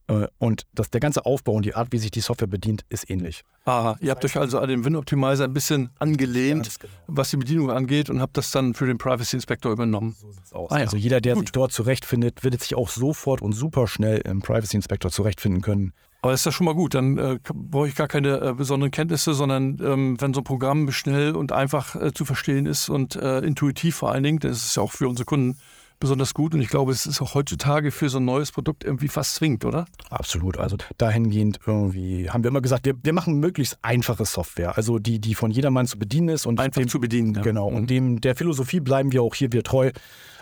Äh, 0.08 0.28
und 0.38 0.64
das, 0.74 0.90
der 0.90 1.00
ganze 1.00 1.26
Aufbau 1.26 1.54
und 1.54 1.66
die 1.66 1.76
Art, 1.76 1.90
wie 1.92 1.98
sich 1.98 2.12
die 2.12 2.22
Software 2.22 2.48
bedient, 2.48 2.84
ist 2.90 3.10
ähnlich. 3.10 3.44
Aha, 3.66 3.98
ihr 4.02 4.12
habt 4.12 4.26
euch 4.26 4.38
also 4.38 4.60
an 4.60 4.70
den 4.70 4.84
WinOptimizer 4.84 5.46
ein 5.46 5.54
bisschen 5.54 5.92
angelehnt, 6.00 6.80
genau. 6.80 6.94
was 7.08 7.30
die 7.30 7.38
Bedienung 7.38 7.70
angeht 7.70 8.10
und 8.10 8.20
habt 8.22 8.38
das 8.38 8.52
dann 8.52 8.74
für 8.74 8.88
den 8.88 8.98
Privacy 8.98 9.36
Inspector 9.36 9.72
übernommen. 9.72 10.16
So. 10.44 10.68
Ah, 10.70 10.78
ja. 10.78 10.86
Also 10.86 10.98
jeder, 10.98 11.22
der 11.22 11.36
Gut. 11.36 11.44
sich 11.44 11.52
dort 11.52 11.72
zurechtfindet, 11.72 12.44
wird 12.44 12.60
sich 12.60 12.76
auch 12.76 12.90
sofort 12.90 13.42
und 13.42 13.54
super 13.54 13.88
schnell 13.88 14.20
im 14.20 14.42
Privacy 14.42 14.78
Inspector 14.78 15.12
zurechtfinden 15.12 15.62
können. 15.62 15.94
Aber 16.24 16.34
ist 16.34 16.46
das 16.46 16.54
schon 16.54 16.66
mal 16.66 16.76
gut, 16.76 16.94
dann 16.94 17.18
äh, 17.18 17.40
brauche 17.54 17.88
ich 17.88 17.96
gar 17.96 18.08
keine 18.08 18.42
äh, 18.42 18.54
besonderen 18.54 18.92
Kenntnisse, 18.92 19.34
sondern 19.34 19.80
ähm, 19.82 20.22
wenn 20.22 20.36
so 20.36 20.42
ein 20.42 20.44
Programm 20.44 20.92
schnell 20.92 21.36
und 21.36 21.52
einfach 21.52 21.96
äh, 21.96 22.14
zu 22.14 22.26
verstehen 22.26 22.68
ist 22.68 22.90
und 22.90 23.16
äh, 23.16 23.40
intuitiv 23.40 23.96
vor 23.96 24.12
allen 24.12 24.24
Dingen, 24.24 24.40
das 24.40 24.64
ist 24.64 24.76
ja 24.76 24.84
auch 24.84 24.92
für 24.92 25.08
unsere 25.08 25.26
Kunden 25.26 25.58
besonders 26.02 26.34
gut. 26.34 26.54
Und 26.54 26.60
ich 26.60 26.68
glaube, 26.68 26.92
es 26.92 27.06
ist 27.06 27.22
auch 27.22 27.34
heutzutage 27.34 27.92
für 27.92 28.10
so 28.10 28.18
ein 28.18 28.26
neues 28.26 28.52
Produkt 28.52 28.84
irgendwie 28.84 29.08
fast 29.08 29.36
zwingend, 29.36 29.64
oder? 29.64 29.86
Absolut. 30.10 30.58
Also 30.58 30.76
dahingehend 30.98 31.60
irgendwie 31.66 32.30
haben 32.30 32.44
wir 32.44 32.50
immer 32.50 32.60
gesagt, 32.60 32.86
wir, 32.86 32.96
wir 33.02 33.14
machen 33.14 33.40
möglichst 33.40 33.78
einfache 33.82 34.26
Software, 34.26 34.76
also 34.76 35.00
die, 35.00 35.20
die 35.20 35.36
von 35.36 35.52
jedermann 35.52 35.88
zu 35.88 35.98
bedienen 35.98 36.28
ist. 36.30 36.46
Und 36.46 36.60
Einfach 36.60 36.82
dem, 36.82 36.90
zu 36.90 37.00
bedienen, 37.00 37.36
ja. 37.36 37.42
Genau. 37.42 37.68
Und 37.68 37.84
mhm. 37.84 37.88
dem 37.88 38.22
der 38.22 38.36
Philosophie 38.36 38.82
bleiben 38.82 39.14
wir 39.14 39.22
auch 39.22 39.36
hier 39.36 39.54
wir 39.54 39.64
treu. 39.64 39.92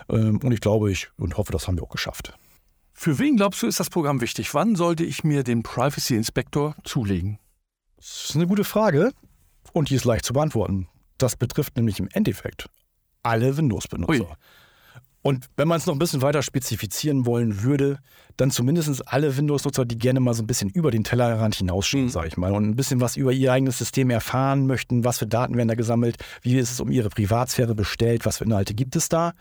Ähm, 0.08 0.40
und 0.42 0.50
ich 0.50 0.60
glaube, 0.60 0.90
ich 0.90 1.08
und 1.16 1.36
hoffe, 1.36 1.52
das 1.52 1.68
haben 1.68 1.76
wir 1.76 1.84
auch 1.84 1.90
geschafft. 1.90 2.34
Für 2.92 3.18
wen 3.18 3.36
glaubst 3.36 3.62
du, 3.62 3.66
ist 3.66 3.78
das 3.78 3.88
Programm 3.88 4.20
wichtig? 4.20 4.52
Wann 4.54 4.74
sollte 4.74 5.04
ich 5.04 5.22
mir 5.22 5.44
den 5.44 5.62
Privacy 5.62 6.16
Inspector 6.16 6.74
zulegen? 6.84 7.38
Das 7.96 8.30
ist 8.30 8.36
eine 8.36 8.46
gute 8.46 8.64
Frage 8.64 9.12
und 9.72 9.90
die 9.90 9.94
ist 9.94 10.04
leicht 10.04 10.24
zu 10.24 10.32
beantworten. 10.32 10.88
Das 11.18 11.36
betrifft 11.36 11.76
nämlich 11.76 12.00
im 12.00 12.08
Endeffekt 12.12 12.68
alle 13.22 13.56
Windows-Benutzer. 13.56 14.36
Und 15.22 15.46
wenn 15.56 15.68
man 15.68 15.78
es 15.78 15.86
noch 15.86 15.94
ein 15.94 15.98
bisschen 15.98 16.22
weiter 16.22 16.42
spezifizieren 16.42 17.26
wollen 17.26 17.62
würde, 17.62 17.98
dann 18.38 18.50
zumindest 18.50 19.06
alle 19.06 19.36
Windows-Nutzer, 19.36 19.84
die 19.84 19.98
gerne 19.98 20.18
mal 20.18 20.32
so 20.32 20.42
ein 20.42 20.46
bisschen 20.46 20.70
über 20.70 20.90
den 20.90 21.04
Tellerrand 21.04 21.56
hinausschauen, 21.56 22.04
mhm. 22.04 22.08
sage 22.08 22.28
ich 22.28 22.36
mal, 22.38 22.52
und 22.52 22.64
ein 22.64 22.76
bisschen 22.76 23.02
was 23.02 23.16
über 23.16 23.32
ihr 23.32 23.52
eigenes 23.52 23.76
System 23.76 24.08
erfahren 24.08 24.66
möchten, 24.66 25.04
was 25.04 25.18
für 25.18 25.26
Daten 25.26 25.56
werden 25.56 25.68
da 25.68 25.74
gesammelt, 25.74 26.16
wie 26.40 26.56
ist 26.56 26.72
es 26.72 26.80
um 26.80 26.90
ihre 26.90 27.10
Privatsphäre 27.10 27.74
bestellt, 27.74 28.24
was 28.24 28.38
für 28.38 28.44
Inhalte 28.44 28.72
gibt 28.72 28.96
es 28.96 29.10
da 29.10 29.32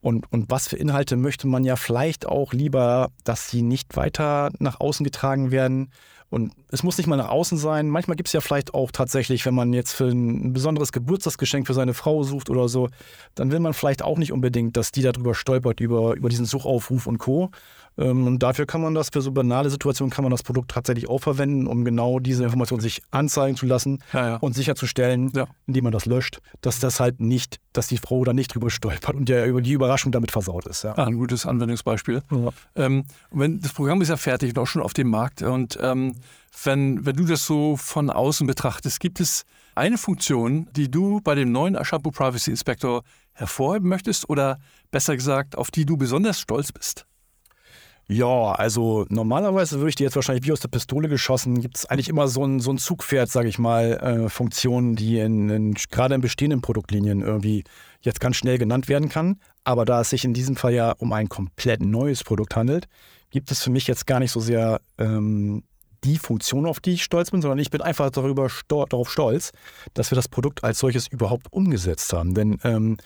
und, 0.00 0.30
und 0.32 0.50
was 0.50 0.68
für 0.68 0.76
Inhalte 0.76 1.16
möchte 1.16 1.46
man 1.46 1.64
ja 1.64 1.76
vielleicht 1.76 2.26
auch 2.26 2.52
lieber, 2.52 3.10
dass 3.24 3.50
sie 3.50 3.62
nicht 3.62 3.96
weiter 3.96 4.50
nach 4.58 4.80
außen 4.80 5.04
getragen 5.04 5.50
werden, 5.50 5.90
und 6.28 6.52
es 6.70 6.82
muss 6.82 6.98
nicht 6.98 7.06
mal 7.06 7.16
nach 7.16 7.28
außen 7.28 7.56
sein. 7.56 7.88
Manchmal 7.88 8.16
gibt 8.16 8.28
es 8.28 8.32
ja 8.32 8.40
vielleicht 8.40 8.74
auch 8.74 8.90
tatsächlich, 8.90 9.46
wenn 9.46 9.54
man 9.54 9.72
jetzt 9.72 9.92
für 9.92 10.06
ein 10.06 10.52
besonderes 10.52 10.90
Geburtstagsgeschenk 10.90 11.66
für 11.66 11.74
seine 11.74 11.94
Frau 11.94 12.24
sucht 12.24 12.50
oder 12.50 12.68
so, 12.68 12.88
dann 13.36 13.52
will 13.52 13.60
man 13.60 13.74
vielleicht 13.74 14.02
auch 14.02 14.18
nicht 14.18 14.32
unbedingt, 14.32 14.76
dass 14.76 14.90
die 14.90 15.02
darüber 15.02 15.34
stolpert, 15.34 15.80
über, 15.80 16.14
über 16.14 16.28
diesen 16.28 16.44
Suchaufruf 16.44 17.06
und 17.06 17.18
Co. 17.18 17.50
Ähm, 17.98 18.26
und 18.26 18.42
dafür 18.42 18.66
kann 18.66 18.80
man 18.80 18.94
das, 18.94 19.10
für 19.10 19.22
so 19.22 19.32
banale 19.32 19.70
Situationen 19.70 20.10
kann 20.10 20.22
man 20.22 20.30
das 20.30 20.42
Produkt 20.42 20.70
tatsächlich 20.70 21.08
auch 21.08 21.20
verwenden, 21.20 21.66
um 21.66 21.84
genau 21.84 22.18
diese 22.18 22.44
Information 22.44 22.80
sich 22.80 23.02
anzeigen 23.10 23.56
zu 23.56 23.66
lassen 23.66 24.02
ja, 24.12 24.28
ja. 24.28 24.36
und 24.36 24.54
sicherzustellen, 24.54 25.30
ja. 25.34 25.46
indem 25.66 25.84
man 25.84 25.92
das 25.92 26.06
löscht, 26.06 26.40
dass 26.60 26.80
das 26.80 27.00
halt 27.00 27.20
nicht, 27.20 27.58
dass 27.72 27.88
die 27.88 27.98
Frau 27.98 28.24
da 28.24 28.32
nicht 28.32 28.54
drüber 28.54 28.70
stolpert 28.70 29.14
und 29.14 29.28
der 29.28 29.46
über 29.46 29.62
die 29.62 29.72
Überraschung 29.72 30.12
damit 30.12 30.30
versaut 30.30 30.66
ist. 30.66 30.84
Ja. 30.84 30.94
ein 30.94 31.16
gutes 31.16 31.46
Anwendungsbeispiel. 31.46 32.22
Ähm, 32.74 33.04
wenn, 33.30 33.60
das 33.60 33.72
Programm 33.72 34.00
ist 34.02 34.08
ja 34.08 34.16
fertig 34.16 34.50
und 34.50 34.58
auch 34.58 34.66
schon 34.66 34.82
auf 34.82 34.92
dem 34.92 35.08
Markt. 35.08 35.42
Und 35.42 35.78
ähm, 35.80 36.14
wenn, 36.64 37.04
wenn 37.04 37.16
du 37.16 37.24
das 37.24 37.46
so 37.46 37.76
von 37.76 38.10
außen 38.10 38.46
betrachtest, 38.46 39.00
gibt 39.00 39.20
es 39.20 39.44
eine 39.74 39.98
Funktion, 39.98 40.68
die 40.74 40.90
du 40.90 41.20
bei 41.20 41.34
dem 41.34 41.52
neuen 41.52 41.82
Shampoo 41.84 42.10
Privacy 42.10 42.50
Inspector 42.50 43.02
hervorheben 43.34 43.88
möchtest 43.88 44.28
oder 44.28 44.58
besser 44.90 45.16
gesagt, 45.16 45.58
auf 45.58 45.70
die 45.70 45.84
du 45.84 45.96
besonders 45.96 46.40
stolz 46.40 46.72
bist? 46.72 47.06
Ja, 48.08 48.52
also 48.52 49.04
normalerweise 49.08 49.78
würde 49.78 49.88
ich 49.88 49.96
dir 49.96 50.04
jetzt 50.04 50.14
wahrscheinlich 50.14 50.46
wie 50.46 50.52
aus 50.52 50.60
der 50.60 50.68
Pistole 50.68 51.08
geschossen, 51.08 51.60
gibt 51.60 51.76
es 51.76 51.86
eigentlich 51.86 52.08
immer 52.08 52.28
so 52.28 52.44
ein, 52.44 52.60
so 52.60 52.70
ein 52.70 52.78
Zugpferd, 52.78 53.28
sage 53.28 53.48
ich 53.48 53.58
mal, 53.58 53.94
äh, 53.94 54.28
Funktionen, 54.28 54.94
die 54.94 55.18
in, 55.18 55.50
in, 55.50 55.74
gerade 55.90 56.14
in 56.14 56.20
bestehenden 56.20 56.60
Produktlinien 56.60 57.22
irgendwie 57.22 57.64
jetzt 58.02 58.20
ganz 58.20 58.36
schnell 58.36 58.58
genannt 58.58 58.88
werden 58.88 59.08
kann. 59.08 59.40
Aber 59.64 59.84
da 59.84 60.02
es 60.02 60.10
sich 60.10 60.24
in 60.24 60.34
diesem 60.34 60.54
Fall 60.54 60.72
ja 60.72 60.92
um 60.92 61.12
ein 61.12 61.28
komplett 61.28 61.80
neues 61.82 62.22
Produkt 62.22 62.54
handelt, 62.54 62.86
gibt 63.30 63.50
es 63.50 63.64
für 63.64 63.70
mich 63.70 63.88
jetzt 63.88 64.06
gar 64.06 64.20
nicht 64.20 64.30
so 64.30 64.38
sehr 64.38 64.80
ähm, 64.98 65.64
die 66.04 66.18
Funktion, 66.18 66.66
auf 66.66 66.78
die 66.78 66.92
ich 66.92 67.02
stolz 67.02 67.32
bin, 67.32 67.42
sondern 67.42 67.58
ich 67.58 67.70
bin 67.70 67.82
einfach 67.82 68.10
darüber 68.10 68.48
darauf 68.68 69.10
stolz, 69.10 69.50
dass 69.94 70.12
wir 70.12 70.16
das 70.16 70.28
Produkt 70.28 70.62
als 70.62 70.78
solches 70.78 71.08
überhaupt 71.08 71.52
umgesetzt 71.52 72.12
haben. 72.12 72.34
Denn 72.34 72.58
ähm, 72.62 72.98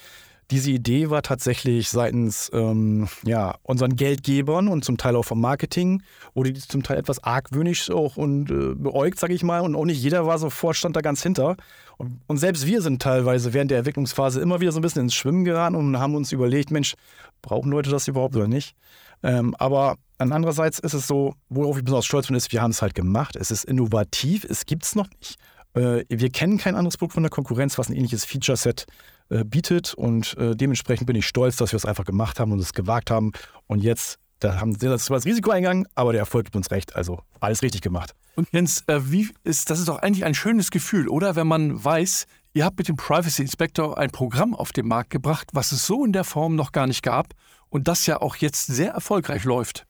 diese 0.51 0.71
Idee 0.71 1.11
war 1.11 1.23
tatsächlich 1.23 1.89
seitens 1.89 2.51
ähm, 2.53 3.09
ja, 3.25 3.55
unseren 3.63 3.97
Geldgebern 3.97 4.69
und 4.69 4.85
zum 4.85 4.97
Teil 4.97 5.15
auch 5.17 5.25
vom 5.25 5.41
Marketing, 5.41 6.03
wurde 6.35 6.53
die 6.53 6.61
zum 6.61 6.83
Teil 6.83 6.99
etwas 6.99 7.23
argwöhnisch 7.23 7.91
auch 7.91 8.17
und 8.17 8.51
äh, 8.51 8.75
beäugt, 8.75 9.19
sage 9.19 9.35
ich 9.35 9.43
mal. 9.43 9.61
Und 9.61 9.75
auch 9.77 9.85
nicht 9.85 10.03
jeder 10.03 10.27
war 10.27 10.39
sofort, 10.39 10.77
stand 10.77 10.97
da 10.97 11.01
ganz 11.01 11.23
hinter. 11.23 11.57
Und, 11.99 12.21
und, 12.27 12.39
selbst 12.39 12.67
wir 12.67 12.83
sind 12.83 13.01
teilweise 13.01 13.53
während 13.53 13.71
der 13.71 13.79
Entwicklungsphase 13.79 14.41
immer 14.41 14.61
wieder 14.61 14.73
so 14.73 14.81
ein 14.81 14.83
bisschen 14.83 15.03
ins 15.03 15.15
Schwimmen 15.15 15.45
geraten 15.45 15.77
und 15.77 15.99
haben 15.99 16.15
uns 16.15 16.33
überlegt, 16.33 16.71
Mensch, 16.71 16.95
brauchen 17.43 17.71
Leute 17.71 17.91
das 17.91 18.09
überhaupt 18.09 18.35
oder 18.35 18.49
nicht? 18.49 18.75
Ähm, 19.23 19.55
aber 19.59 19.97
andererseits 20.19 20.79
ist 20.79 20.95
es 20.95 21.07
so, 21.07 21.35
worauf 21.49 21.77
ich 21.77 21.85
besonders 21.85 22.07
stolz 22.07 22.27
bin, 22.27 22.37
ist, 22.37 22.53
wir 22.53 22.63
haben 22.63 22.71
es 22.73 22.83
halt 22.83 22.95
gemacht. 22.95 23.37
Es 23.37 23.51
ist 23.51 23.65
innovativ, 23.65 24.45
es 24.45 24.67
gibt 24.67 24.85
es 24.85 24.95
noch 24.95 25.09
nicht. 25.19 25.39
Äh, 25.75 26.05
wir 26.09 26.31
kennen 26.31 26.59
kein 26.59 26.75
anderes 26.75 26.97
Produkt 26.97 27.15
von 27.15 27.23
der 27.23 27.31
Konkurrenz, 27.31 27.79
was 27.79 27.89
ein 27.89 27.95
ähnliches 27.95 28.25
Feature-Set 28.25 28.87
äh, 29.31 29.45
bietet. 29.45 29.95
Und 29.95 30.37
äh, 30.37 30.55
dementsprechend 30.55 31.07
bin 31.07 31.17
ich 31.17 31.27
stolz, 31.27 31.57
dass 31.57 31.73
wir 31.73 31.77
es 31.77 31.85
einfach 31.85 32.05
gemacht 32.05 32.39
haben 32.41 32.53
und 32.53 32.59
es 32.59 32.73
gewagt 32.73 33.11
haben. 33.11 33.33
Und 33.67 33.83
jetzt, 33.83 34.19
da 34.41 34.61
haben 34.61 34.75
sie 34.75 34.87
das 34.87 35.11
Risiko 35.25 35.51
eingegangen, 35.51 35.87
aber 35.95 36.13
der 36.13 36.21
Erfolg 36.21 36.47
gibt 36.47 36.57
uns 36.57 36.71
recht. 36.71 36.97
Also 36.97 37.21
alles 37.41 37.63
richtig 37.63 37.81
gemacht. 37.81 38.15
Und 38.37 38.49
Jens, 38.53 38.85
äh, 38.87 39.01
wie 39.05 39.29
ist, 39.45 39.71
das 39.71 39.79
ist 39.79 39.89
doch 39.89 39.99
eigentlich 39.99 40.25
ein 40.25 40.35
schönes 40.35 40.71
Gefühl, 40.71 41.09
oder? 41.09 41.37
Wenn 41.37 41.47
man 41.47 41.83
weiß, 41.83 42.27
ihr 42.55 42.65
habt 42.65 42.79
mit 42.79 42.89
dem 42.89 42.97
Privacy 42.97 43.43
Inspector 43.43 43.99
ein 43.99 44.11
Programm 44.11 44.55
auf 44.55 44.73
den 44.73 44.87
Markt 44.87 45.11
gebracht, 45.11 45.49
was 45.53 45.73
es 45.73 45.87
so 45.87 46.05
in 46.05 46.13
der 46.13 46.25
Form 46.25 46.55
noch 46.55 46.73
gar 46.73 46.87
nicht 46.87 47.03
gab 47.03 47.35
und 47.69 47.89
das 47.89 48.07
ja 48.07 48.21
auch 48.21 48.37
jetzt 48.37 48.67
sehr 48.67 48.93
erfolgreich 48.93 49.45
läuft. 49.45 49.87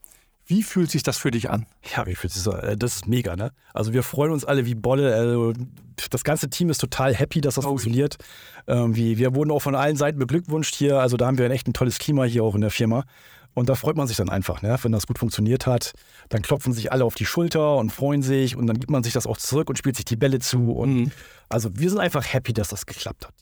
Wie 0.50 0.64
fühlt 0.64 0.90
sich 0.90 1.04
das 1.04 1.16
für 1.16 1.30
dich 1.30 1.48
an? 1.48 1.64
Ja, 1.94 2.08
wie 2.08 2.16
fühlt 2.16 2.32
sich 2.32 2.42
das 2.42 2.52
an? 2.52 2.76
Das 2.76 2.96
ist 2.96 3.06
mega, 3.06 3.36
ne? 3.36 3.52
Also 3.72 3.92
wir 3.92 4.02
freuen 4.02 4.32
uns 4.32 4.44
alle 4.44 4.66
wie 4.66 4.74
Bolle. 4.74 5.14
Also 5.14 5.52
das 6.10 6.24
ganze 6.24 6.50
Team 6.50 6.70
ist 6.70 6.78
total 6.78 7.14
happy, 7.14 7.40
dass 7.40 7.54
das 7.54 7.64
oh. 7.64 7.68
funktioniert. 7.68 8.16
Ähm, 8.66 8.96
wir 8.96 9.36
wurden 9.36 9.52
auch 9.52 9.60
von 9.60 9.76
allen 9.76 9.94
Seiten 9.94 10.18
beglückwünscht 10.18 10.74
hier. 10.74 10.98
Also 10.98 11.16
da 11.16 11.28
haben 11.28 11.38
wir 11.38 11.48
echt 11.52 11.68
ein 11.68 11.72
tolles 11.72 12.00
Klima 12.00 12.24
hier 12.24 12.42
auch 12.42 12.56
in 12.56 12.62
der 12.62 12.72
Firma. 12.72 13.04
Und 13.54 13.68
da 13.68 13.76
freut 13.76 13.96
man 13.96 14.08
sich 14.08 14.16
dann 14.16 14.28
einfach, 14.28 14.60
ne? 14.60 14.76
wenn 14.82 14.90
das 14.90 15.06
gut 15.06 15.20
funktioniert 15.20 15.68
hat. 15.68 15.92
Dann 16.30 16.42
klopfen 16.42 16.72
sich 16.72 16.90
alle 16.90 17.04
auf 17.04 17.14
die 17.14 17.26
Schulter 17.26 17.76
und 17.76 17.90
freuen 17.90 18.22
sich 18.22 18.56
und 18.56 18.66
dann 18.66 18.80
gibt 18.80 18.90
man 18.90 19.04
sich 19.04 19.12
das 19.12 19.28
auch 19.28 19.36
zurück 19.36 19.70
und 19.70 19.78
spielt 19.78 19.94
sich 19.94 20.04
die 20.04 20.16
Bälle 20.16 20.40
zu. 20.40 20.72
Und 20.72 20.94
mhm. 20.94 21.12
Also 21.48 21.70
wir 21.74 21.90
sind 21.90 22.00
einfach 22.00 22.24
happy, 22.32 22.52
dass 22.52 22.70
das 22.70 22.86
geklappt 22.86 23.28
hat. 23.28 23.34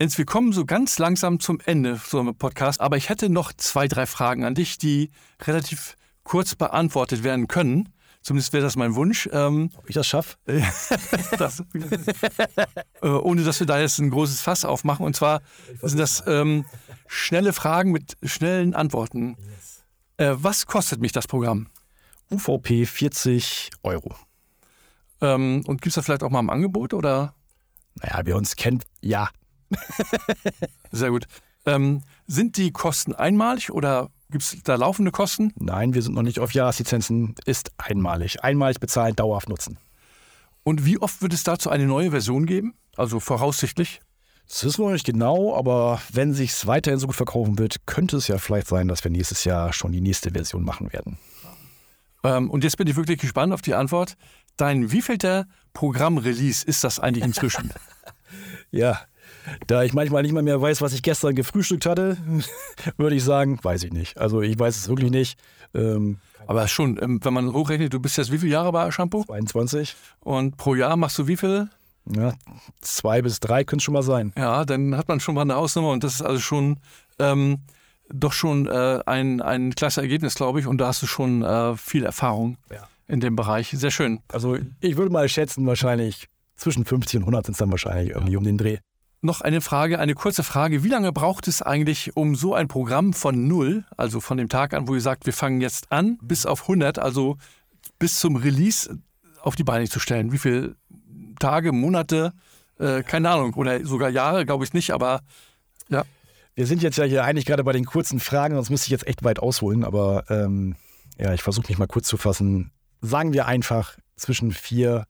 Jens, 0.00 0.18
wir 0.18 0.24
kommen 0.24 0.52
so 0.52 0.64
ganz 0.64 0.98
langsam 0.98 1.38
zum 1.38 1.60
Ende 1.64 2.00
so 2.04 2.18
einem 2.18 2.34
Podcast, 2.34 2.80
aber 2.80 2.96
ich 2.96 3.08
hätte 3.08 3.28
noch 3.28 3.52
zwei, 3.52 3.86
drei 3.86 4.06
Fragen 4.06 4.44
an 4.44 4.56
dich, 4.56 4.78
die 4.78 5.10
relativ 5.42 5.94
kurz 6.30 6.54
beantwortet 6.54 7.24
werden 7.24 7.48
können. 7.48 7.88
Zumindest 8.22 8.52
wäre 8.52 8.62
das 8.62 8.76
mein 8.76 8.94
Wunsch. 8.94 9.28
Ähm, 9.32 9.70
Ob 9.76 9.88
ich 9.88 9.96
das 9.96 10.06
schaffe? 10.06 10.36
das, 11.38 11.64
äh, 13.02 13.08
ohne 13.08 13.42
dass 13.42 13.58
wir 13.58 13.66
da 13.66 13.80
jetzt 13.80 13.98
ein 13.98 14.10
großes 14.10 14.40
Fass 14.40 14.64
aufmachen. 14.64 15.04
Und 15.04 15.16
zwar 15.16 15.42
sind 15.82 15.98
das 15.98 16.22
ähm, 16.28 16.66
schnelle 17.08 17.52
Fragen 17.52 17.90
mit 17.90 18.16
schnellen 18.22 18.74
Antworten. 18.74 19.36
Äh, 20.18 20.34
was 20.36 20.66
kostet 20.66 21.00
mich 21.00 21.10
das 21.10 21.26
Programm? 21.26 21.66
UVP 22.30 22.86
40 22.86 23.70
Euro. 23.82 24.14
Ähm, 25.20 25.64
und 25.66 25.82
gibt 25.82 25.88
es 25.88 25.94
das 25.94 26.04
vielleicht 26.04 26.22
auch 26.22 26.30
mal 26.30 26.38
im 26.38 26.50
Angebot? 26.50 26.94
Oder? 26.94 27.34
Naja, 27.96 28.20
wer 28.22 28.36
uns 28.36 28.54
kennt, 28.54 28.84
ja. 29.00 29.30
Sehr 30.92 31.10
gut. 31.10 31.26
Ähm, 31.66 32.02
sind 32.28 32.56
die 32.56 32.70
Kosten 32.70 33.16
einmalig 33.16 33.72
oder 33.72 34.10
gibt 34.30 34.42
es 34.42 34.56
da 34.62 34.76
laufende 34.76 35.10
Kosten? 35.10 35.52
Nein, 35.56 35.94
wir 35.94 36.02
sind 36.02 36.14
noch 36.14 36.22
nicht 36.22 36.38
auf 36.38 36.52
Jahreslizenzen. 36.52 37.34
Ist 37.44 37.72
einmalig. 37.78 38.42
Einmalig 38.42 38.80
bezahlen, 38.80 39.16
dauerhaft 39.16 39.48
nutzen. 39.48 39.78
Und 40.62 40.84
wie 40.84 40.98
oft 40.98 41.22
wird 41.22 41.32
es 41.32 41.42
dazu 41.42 41.70
eine 41.70 41.86
neue 41.86 42.10
Version 42.10 42.46
geben? 42.46 42.74
Also 42.96 43.20
voraussichtlich? 43.20 44.00
Das 44.48 44.64
wissen 44.64 44.80
wir 44.80 44.86
noch 44.86 44.92
nicht 44.94 45.06
genau, 45.06 45.56
aber 45.56 46.00
wenn 46.12 46.34
sich 46.34 46.50
es 46.50 46.66
weiterhin 46.66 46.98
so 46.98 47.06
gut 47.06 47.14
verkaufen 47.14 47.58
wird, 47.58 47.86
könnte 47.86 48.16
es 48.16 48.26
ja 48.26 48.38
vielleicht 48.38 48.66
sein, 48.66 48.88
dass 48.88 49.04
wir 49.04 49.10
nächstes 49.10 49.44
Jahr 49.44 49.72
schon 49.72 49.92
die 49.92 50.00
nächste 50.00 50.32
Version 50.32 50.64
machen 50.64 50.92
werden. 50.92 51.18
Ähm, 52.24 52.50
und 52.50 52.64
jetzt 52.64 52.76
bin 52.76 52.88
ich 52.88 52.96
wirklich 52.96 53.20
gespannt 53.20 53.52
auf 53.52 53.62
die 53.62 53.74
Antwort. 53.74 54.16
Dein 54.56 54.90
wievielter 54.90 55.46
Programmrelease 55.72 56.66
ist 56.66 56.82
das 56.84 56.98
eigentlich 56.98 57.24
inzwischen? 57.24 57.72
ja, 58.70 59.00
da 59.66 59.82
ich 59.82 59.92
manchmal 59.92 60.22
nicht 60.22 60.32
mal 60.32 60.42
mehr 60.42 60.60
weiß, 60.60 60.80
was 60.82 60.92
ich 60.92 61.02
gestern 61.02 61.34
gefrühstückt 61.34 61.86
hatte, 61.86 62.16
würde 62.96 63.16
ich 63.16 63.24
sagen, 63.24 63.58
weiß 63.62 63.84
ich 63.84 63.92
nicht. 63.92 64.18
Also 64.18 64.42
ich 64.42 64.58
weiß 64.58 64.76
es 64.76 64.88
wirklich 64.88 65.10
nicht. 65.10 65.38
Ähm, 65.74 66.18
aber 66.46 66.66
schon, 66.68 66.98
ähm, 67.00 67.20
wenn 67.22 67.32
man 67.32 67.52
hochrechnet, 67.52 67.92
du 67.92 68.00
bist 68.00 68.16
jetzt 68.16 68.32
wie 68.32 68.38
viele 68.38 68.52
Jahre 68.52 68.72
bei 68.72 68.90
Shampoo? 68.90 69.24
22. 69.24 69.94
Und 70.20 70.56
pro 70.56 70.74
Jahr 70.74 70.96
machst 70.96 71.18
du 71.18 71.26
wie 71.26 71.36
viele? 71.36 71.70
Ja, 72.08 72.34
zwei 72.80 73.22
bis 73.22 73.40
drei 73.40 73.62
können 73.64 73.78
es 73.78 73.84
schon 73.84 73.94
mal 73.94 74.02
sein. 74.02 74.32
Ja, 74.36 74.64
dann 74.64 74.96
hat 74.96 75.08
man 75.08 75.20
schon 75.20 75.34
mal 75.34 75.42
eine 75.42 75.56
Ausnahme 75.56 75.90
und 75.90 76.02
das 76.02 76.14
ist 76.14 76.22
also 76.22 76.40
schon 76.40 76.78
ähm, 77.18 77.58
doch 78.12 78.32
schon 78.32 78.66
äh, 78.66 79.00
ein, 79.06 79.40
ein 79.40 79.74
klasse 79.74 80.00
Ergebnis, 80.00 80.34
glaube 80.34 80.60
ich. 80.60 80.66
Und 80.66 80.78
da 80.78 80.88
hast 80.88 81.02
du 81.02 81.06
schon 81.06 81.42
äh, 81.42 81.76
viel 81.76 82.04
Erfahrung 82.04 82.56
ja. 82.70 82.88
in 83.06 83.20
dem 83.20 83.36
Bereich. 83.36 83.70
Sehr 83.70 83.90
schön. 83.90 84.20
Also 84.28 84.58
ich 84.80 84.96
würde 84.96 85.12
mal 85.12 85.28
schätzen, 85.28 85.66
wahrscheinlich 85.66 86.28
zwischen 86.56 86.84
50 86.84 87.18
und 87.18 87.22
100 87.22 87.46
sind 87.46 87.52
es 87.52 87.58
dann 87.58 87.70
wahrscheinlich 87.70 88.10
irgendwie 88.10 88.36
um 88.36 88.44
den 88.44 88.58
Dreh. 88.58 88.78
Noch 89.22 89.42
eine 89.42 89.60
Frage, 89.60 89.98
eine 89.98 90.14
kurze 90.14 90.42
Frage. 90.42 90.82
Wie 90.82 90.88
lange 90.88 91.12
braucht 91.12 91.46
es 91.46 91.60
eigentlich, 91.60 92.16
um 92.16 92.34
so 92.34 92.54
ein 92.54 92.68
Programm 92.68 93.12
von 93.12 93.46
null, 93.46 93.84
also 93.98 94.20
von 94.20 94.38
dem 94.38 94.48
Tag 94.48 94.72
an, 94.72 94.88
wo 94.88 94.94
ihr 94.94 95.00
sagt, 95.02 95.26
wir 95.26 95.34
fangen 95.34 95.60
jetzt 95.60 95.92
an, 95.92 96.18
bis 96.22 96.46
auf 96.46 96.62
100, 96.62 96.98
also 96.98 97.36
bis 97.98 98.18
zum 98.18 98.36
Release 98.36 98.98
auf 99.42 99.56
die 99.56 99.64
Beine 99.64 99.88
zu 99.88 100.00
stellen? 100.00 100.32
Wie 100.32 100.38
viele 100.38 100.76
Tage, 101.38 101.72
Monate, 101.72 102.32
äh, 102.78 103.02
keine 103.02 103.28
Ahnung, 103.28 103.52
oder 103.54 103.84
sogar 103.84 104.08
Jahre, 104.08 104.46
glaube 104.46 104.64
ich 104.64 104.72
nicht, 104.72 104.90
aber 104.92 105.20
ja. 105.90 106.04
Wir 106.54 106.66
sind 106.66 106.82
jetzt 106.82 106.96
ja 106.96 107.04
hier 107.04 107.24
eigentlich 107.24 107.46
gerade 107.46 107.64
bei 107.64 107.72
den 107.72 107.84
kurzen 107.84 108.20
Fragen, 108.20 108.54
sonst 108.54 108.70
müsste 108.70 108.86
ich 108.86 108.90
jetzt 108.90 109.06
echt 109.06 109.22
weit 109.22 109.38
ausholen, 109.38 109.84
aber 109.84 110.24
ähm, 110.30 110.76
ja, 111.18 111.34
ich 111.34 111.42
versuche 111.42 111.68
mich 111.68 111.78
mal 111.78 111.86
kurz 111.86 112.08
zu 112.08 112.16
fassen. 112.16 112.72
Sagen 113.02 113.32
wir 113.32 113.46
einfach 113.46 113.96
zwischen 114.16 114.50
vier 114.52 115.04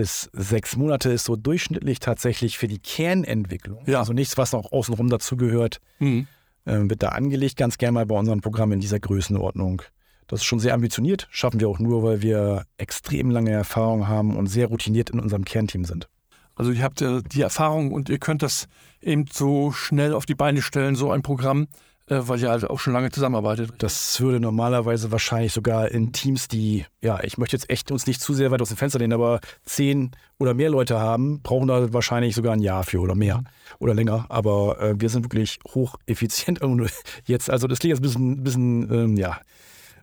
bis 0.00 0.30
sechs 0.32 0.78
Monate 0.78 1.10
ist 1.10 1.26
so 1.26 1.36
durchschnittlich 1.36 2.00
tatsächlich 2.00 2.56
für 2.56 2.68
die 2.68 2.78
Kernentwicklung. 2.78 3.82
Ja. 3.84 3.98
Also 3.98 4.14
nichts, 4.14 4.38
was 4.38 4.52
noch 4.52 4.72
außenrum 4.72 5.10
dazugehört, 5.10 5.78
mhm. 5.98 6.26
äh, 6.64 6.78
wird 6.88 7.02
da 7.02 7.10
angelegt, 7.10 7.58
ganz 7.58 7.76
gerne 7.76 7.92
mal 7.92 8.06
bei 8.06 8.14
unseren 8.14 8.40
Programmen 8.40 8.72
in 8.72 8.80
dieser 8.80 8.98
Größenordnung. 8.98 9.82
Das 10.26 10.40
ist 10.40 10.46
schon 10.46 10.58
sehr 10.58 10.72
ambitioniert, 10.72 11.28
schaffen 11.30 11.60
wir 11.60 11.68
auch 11.68 11.80
nur, 11.80 12.02
weil 12.02 12.22
wir 12.22 12.64
extrem 12.78 13.30
lange 13.30 13.50
Erfahrung 13.50 14.08
haben 14.08 14.38
und 14.38 14.46
sehr 14.46 14.68
routiniert 14.68 15.10
in 15.10 15.20
unserem 15.20 15.44
Kernteam 15.44 15.84
sind. 15.84 16.08
Also 16.54 16.72
ihr 16.72 16.82
habt 16.82 17.02
äh, 17.02 17.20
die 17.22 17.42
Erfahrung 17.42 17.92
und 17.92 18.08
ihr 18.08 18.18
könnt 18.18 18.42
das 18.42 18.68
eben 19.02 19.26
so 19.30 19.70
schnell 19.70 20.14
auf 20.14 20.24
die 20.24 20.34
Beine 20.34 20.62
stellen, 20.62 20.96
so 20.96 21.10
ein 21.10 21.20
Programm. 21.20 21.68
Äh, 22.10 22.26
weil 22.26 22.40
ihr 22.40 22.50
halt 22.50 22.68
auch 22.68 22.80
schon 22.80 22.92
lange 22.92 23.10
zusammenarbeitet. 23.10 23.72
Das 23.78 24.20
würde 24.20 24.40
normalerweise 24.40 25.12
wahrscheinlich 25.12 25.52
sogar 25.52 25.92
in 25.92 26.12
Teams, 26.12 26.48
die, 26.48 26.84
ja, 27.00 27.22
ich 27.22 27.38
möchte 27.38 27.54
jetzt 27.56 27.70
echt 27.70 27.92
uns 27.92 28.08
nicht 28.08 28.20
zu 28.20 28.34
sehr 28.34 28.50
weit 28.50 28.60
aus 28.60 28.68
dem 28.68 28.76
Fenster 28.76 28.98
lehnen, 28.98 29.12
aber 29.12 29.40
zehn 29.64 30.10
oder 30.38 30.52
mehr 30.52 30.70
Leute 30.70 30.98
haben, 30.98 31.40
brauchen 31.40 31.68
da 31.68 31.92
wahrscheinlich 31.92 32.34
sogar 32.34 32.54
ein 32.54 32.62
Jahr 32.62 32.82
für 32.82 32.98
oder 32.98 33.14
mehr 33.14 33.44
oder 33.78 33.94
länger. 33.94 34.26
Aber 34.28 34.80
äh, 34.80 35.00
wir 35.00 35.08
sind 35.08 35.24
wirklich 35.24 35.60
hocheffizient 35.68 36.60
jetzt. 37.26 37.48
Also 37.48 37.68
das 37.68 37.78
klingt 37.78 37.90
jetzt 37.96 38.00
ein 38.00 38.42
bisschen, 38.42 38.42
bisschen 38.42 38.92
ähm, 38.92 39.16
ja, 39.16 39.38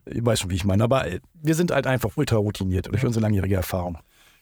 ich 0.06 0.26
weiß 0.26 0.40
schon, 0.40 0.50
wie 0.50 0.56
ich 0.56 0.64
meine, 0.64 0.86
aber 0.86 1.08
äh, 1.08 1.20
wir 1.34 1.56
sind 1.56 1.72
halt 1.72 1.88
einfach 1.88 2.12
ultra 2.16 2.38
routiniert 2.38 2.88
durch 2.88 3.06
unsere 3.06 3.22
langjährige 3.22 3.56
Erfahrung. 3.56 3.98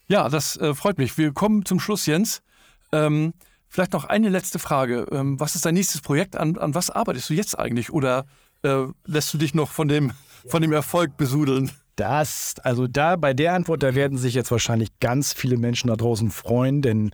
Ja, 0.08 0.30
das 0.30 0.56
äh, 0.58 0.76
freut 0.76 1.00
mich. 1.00 1.18
Wir 1.18 1.34
kommen 1.34 1.66
zum 1.66 1.80
Schluss, 1.80 2.06
Jens. 2.06 2.44
Ähm, 2.92 3.34
Vielleicht 3.76 3.92
noch 3.92 4.06
eine 4.06 4.30
letzte 4.30 4.58
Frage. 4.58 5.06
Ähm, 5.12 5.38
was 5.38 5.56
ist 5.56 5.66
dein 5.66 5.74
nächstes 5.74 6.00
Projekt? 6.00 6.38
An, 6.38 6.58
an 6.58 6.74
was 6.74 6.90
arbeitest 6.90 7.30
du 7.30 7.34
jetzt 7.34 7.60
eigentlich? 7.60 7.92
Oder 7.92 8.24
äh, 8.64 8.86
lässt 9.04 9.34
du 9.34 9.38
dich 9.38 9.54
noch 9.54 9.70
von 9.70 9.90
dem, 9.90 10.14
von 10.48 10.62
dem 10.62 10.72
Erfolg 10.72 11.18
besudeln? 11.18 11.70
Das, 11.98 12.54
also 12.64 12.88
da 12.88 13.18
bei 13.18 13.34
der 13.34 13.54
Antwort, 13.54 13.84
da 13.84 13.94
werden 13.94 14.18
sich 14.18 14.34
jetzt 14.34 14.50
wahrscheinlich 14.50 14.98
ganz 15.02 15.34
viele 15.34 15.58
Menschen 15.58 15.90
da 15.90 15.98
draußen 15.98 16.32
freuen, 16.32 16.82
denn 16.82 17.12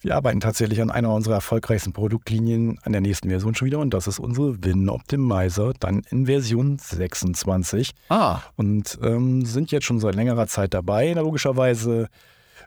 wir 0.00 0.16
arbeiten 0.16 0.40
tatsächlich 0.40 0.82
an 0.82 0.90
einer 0.90 1.14
unserer 1.14 1.36
erfolgreichsten 1.36 1.92
Produktlinien 1.92 2.80
an 2.82 2.90
der 2.90 3.00
nächsten 3.00 3.28
Version 3.28 3.54
schon 3.54 3.66
wieder 3.66 3.78
und 3.78 3.94
das 3.94 4.08
ist 4.08 4.18
unsere 4.18 4.64
Win 4.64 4.88
Optimizer, 4.88 5.72
dann 5.78 6.02
in 6.10 6.26
Version 6.26 6.80
26. 6.80 7.92
Ah. 8.08 8.40
Und 8.56 8.98
ähm, 9.04 9.44
sind 9.44 9.70
jetzt 9.70 9.84
schon 9.84 10.00
seit 10.00 10.16
längerer 10.16 10.48
Zeit 10.48 10.74
dabei, 10.74 11.12
logischerweise 11.12 12.08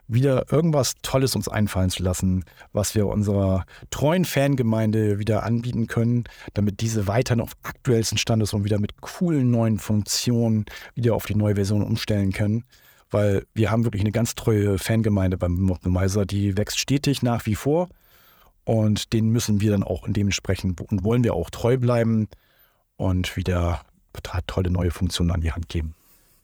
wieder 0.08 0.52
irgendwas 0.52 0.94
Tolles 1.02 1.36
uns 1.36 1.48
einfallen 1.48 1.90
zu 1.90 2.02
lassen, 2.02 2.44
was 2.72 2.94
wir 2.94 3.06
unserer 3.06 3.64
treuen 3.90 4.24
Fangemeinde 4.24 5.18
wieder 5.18 5.42
anbieten 5.42 5.86
können, 5.86 6.24
damit 6.54 6.80
diese 6.80 7.06
weiterhin 7.06 7.40
auf 7.40 7.52
aktuellsten 7.62 8.18
Stand 8.18 8.42
ist 8.42 8.54
und 8.54 8.64
wieder 8.64 8.78
mit 8.78 9.00
coolen 9.00 9.50
neuen 9.50 9.78
Funktionen 9.78 10.64
wieder 10.94 11.14
auf 11.14 11.26
die 11.26 11.34
neue 11.34 11.54
Version 11.54 11.82
umstellen 11.82 12.32
können. 12.32 12.64
Weil 13.10 13.44
wir 13.54 13.70
haben 13.70 13.84
wirklich 13.84 14.02
eine 14.02 14.12
ganz 14.12 14.34
treue 14.34 14.78
Fangemeinde 14.78 15.36
beim 15.36 15.70
Optimizer, 15.70 16.26
die 16.26 16.56
wächst 16.56 16.78
stetig 16.78 17.22
nach 17.22 17.46
wie 17.46 17.56
vor. 17.56 17.88
Und 18.64 19.12
denen 19.12 19.30
müssen 19.30 19.60
wir 19.60 19.72
dann 19.72 19.82
auch 19.82 20.06
dementsprechend 20.06 20.80
und 20.80 21.02
wollen 21.02 21.24
wir 21.24 21.34
auch 21.34 21.50
treu 21.50 21.76
bleiben 21.76 22.28
und 22.96 23.36
wieder 23.36 23.80
tolle 24.46 24.70
neue 24.70 24.90
Funktionen 24.90 25.30
an 25.30 25.40
die 25.40 25.52
Hand 25.52 25.68
geben. 25.68 25.94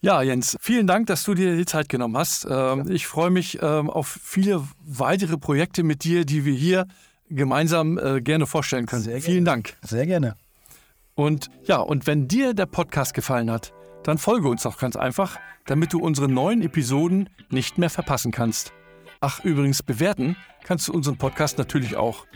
Ja, 0.01 0.23
Jens, 0.23 0.57
vielen 0.61 0.87
Dank, 0.87 1.07
dass 1.07 1.25
du 1.25 1.35
dir 1.35 1.57
die 1.57 1.65
Zeit 1.65 1.89
genommen 1.89 2.17
hast. 2.17 2.47
Ähm, 2.49 2.91
ich 2.91 3.07
freue 3.07 3.31
mich 3.31 3.59
ähm, 3.63 3.91
auf 3.91 4.19
viele 4.23 4.63
weitere 4.85 5.39
Projekte 5.39 5.83
mit 5.83 6.05
dir, 6.05 6.25
die 6.25 6.45
wir 6.45 6.55
hier 6.55 6.87
gemeinsam 7.29 7.99
äh, 7.99 8.21
gerne 8.21 8.47
vorstellen 8.47 8.87
können. 8.87 9.03
Sehr 9.03 9.21
vielen 9.21 9.45
Dank. 9.45 9.75
Sehr 9.83 10.07
gerne. 10.07 10.37
Und 11.15 11.49
ja, 11.65 11.79
und 11.79 12.07
wenn 12.07 12.29
dir 12.29 12.55
der 12.55 12.67
Podcast 12.67 13.15
gefallen 13.15 13.51
hat, 13.51 13.73
dann 14.05 14.19
folge 14.19 14.49
uns 14.49 14.67
auch 14.67 14.79
ganz 14.79 14.97
einfach, 14.97 15.39
damit 15.65 15.93
du 15.93 15.99
unsere 15.99 16.29
neuen 16.29 16.63
Episoden 16.63 17.29
nicht 17.51 17.79
mehr 17.79 17.91
verpassen 17.91 18.31
kannst. 18.31 18.73
Ach, 19.21 19.43
übrigens, 19.43 19.83
bewerten 19.83 20.37
kannst 20.63 20.89
du 20.89 20.93
unseren 20.93 21.17
Podcast 21.17 21.59
natürlich 21.59 21.97
auch. 21.97 22.27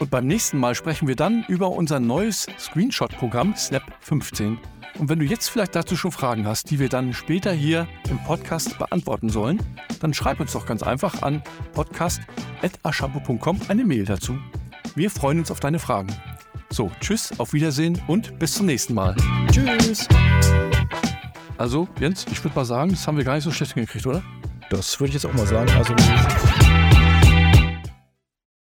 Und 0.00 0.10
beim 0.10 0.26
nächsten 0.26 0.58
Mal 0.58 0.74
sprechen 0.74 1.06
wir 1.06 1.16
dann 1.16 1.44
über 1.48 1.70
unser 1.70 2.00
neues 2.00 2.46
Screenshot-Programm 2.58 3.54
Snap 3.56 3.82
15. 4.00 4.58
Und 4.98 5.08
wenn 5.08 5.20
du 5.20 5.24
jetzt 5.24 5.48
vielleicht 5.48 5.76
dazu 5.76 5.96
schon 5.96 6.10
Fragen 6.10 6.46
hast, 6.46 6.70
die 6.70 6.80
wir 6.80 6.88
dann 6.88 7.12
später 7.12 7.52
hier 7.52 7.86
im 8.10 8.18
Podcast 8.24 8.78
beantworten 8.78 9.30
sollen, 9.30 9.62
dann 10.00 10.12
schreib 10.12 10.40
uns 10.40 10.52
doch 10.52 10.66
ganz 10.66 10.82
einfach 10.82 11.22
an 11.22 11.42
podcast.aschapo.com 11.72 13.60
eine 13.68 13.84
Mail 13.84 14.04
dazu. 14.04 14.36
Wir 14.96 15.10
freuen 15.10 15.38
uns 15.38 15.52
auf 15.52 15.60
deine 15.60 15.78
Fragen. 15.78 16.08
So, 16.70 16.90
tschüss, 17.00 17.38
auf 17.38 17.52
Wiedersehen 17.52 18.02
und 18.08 18.38
bis 18.40 18.54
zum 18.54 18.66
nächsten 18.66 18.94
Mal. 18.94 19.14
Tschüss. 19.52 20.08
Also, 21.56 21.88
Jens, 22.00 22.26
ich 22.30 22.42
würde 22.44 22.56
mal 22.56 22.64
sagen, 22.64 22.90
das 22.90 23.06
haben 23.06 23.16
wir 23.16 23.24
gar 23.24 23.36
nicht 23.36 23.44
so 23.44 23.52
schlecht 23.52 23.74
hingekriegt, 23.74 24.06
oder? 24.06 24.22
Das 24.70 24.98
würde 24.98 25.08
ich 25.08 25.14
jetzt 25.14 25.26
auch 25.26 25.32
mal 25.32 25.46
sagen. 25.46 25.70
Also 25.70 25.94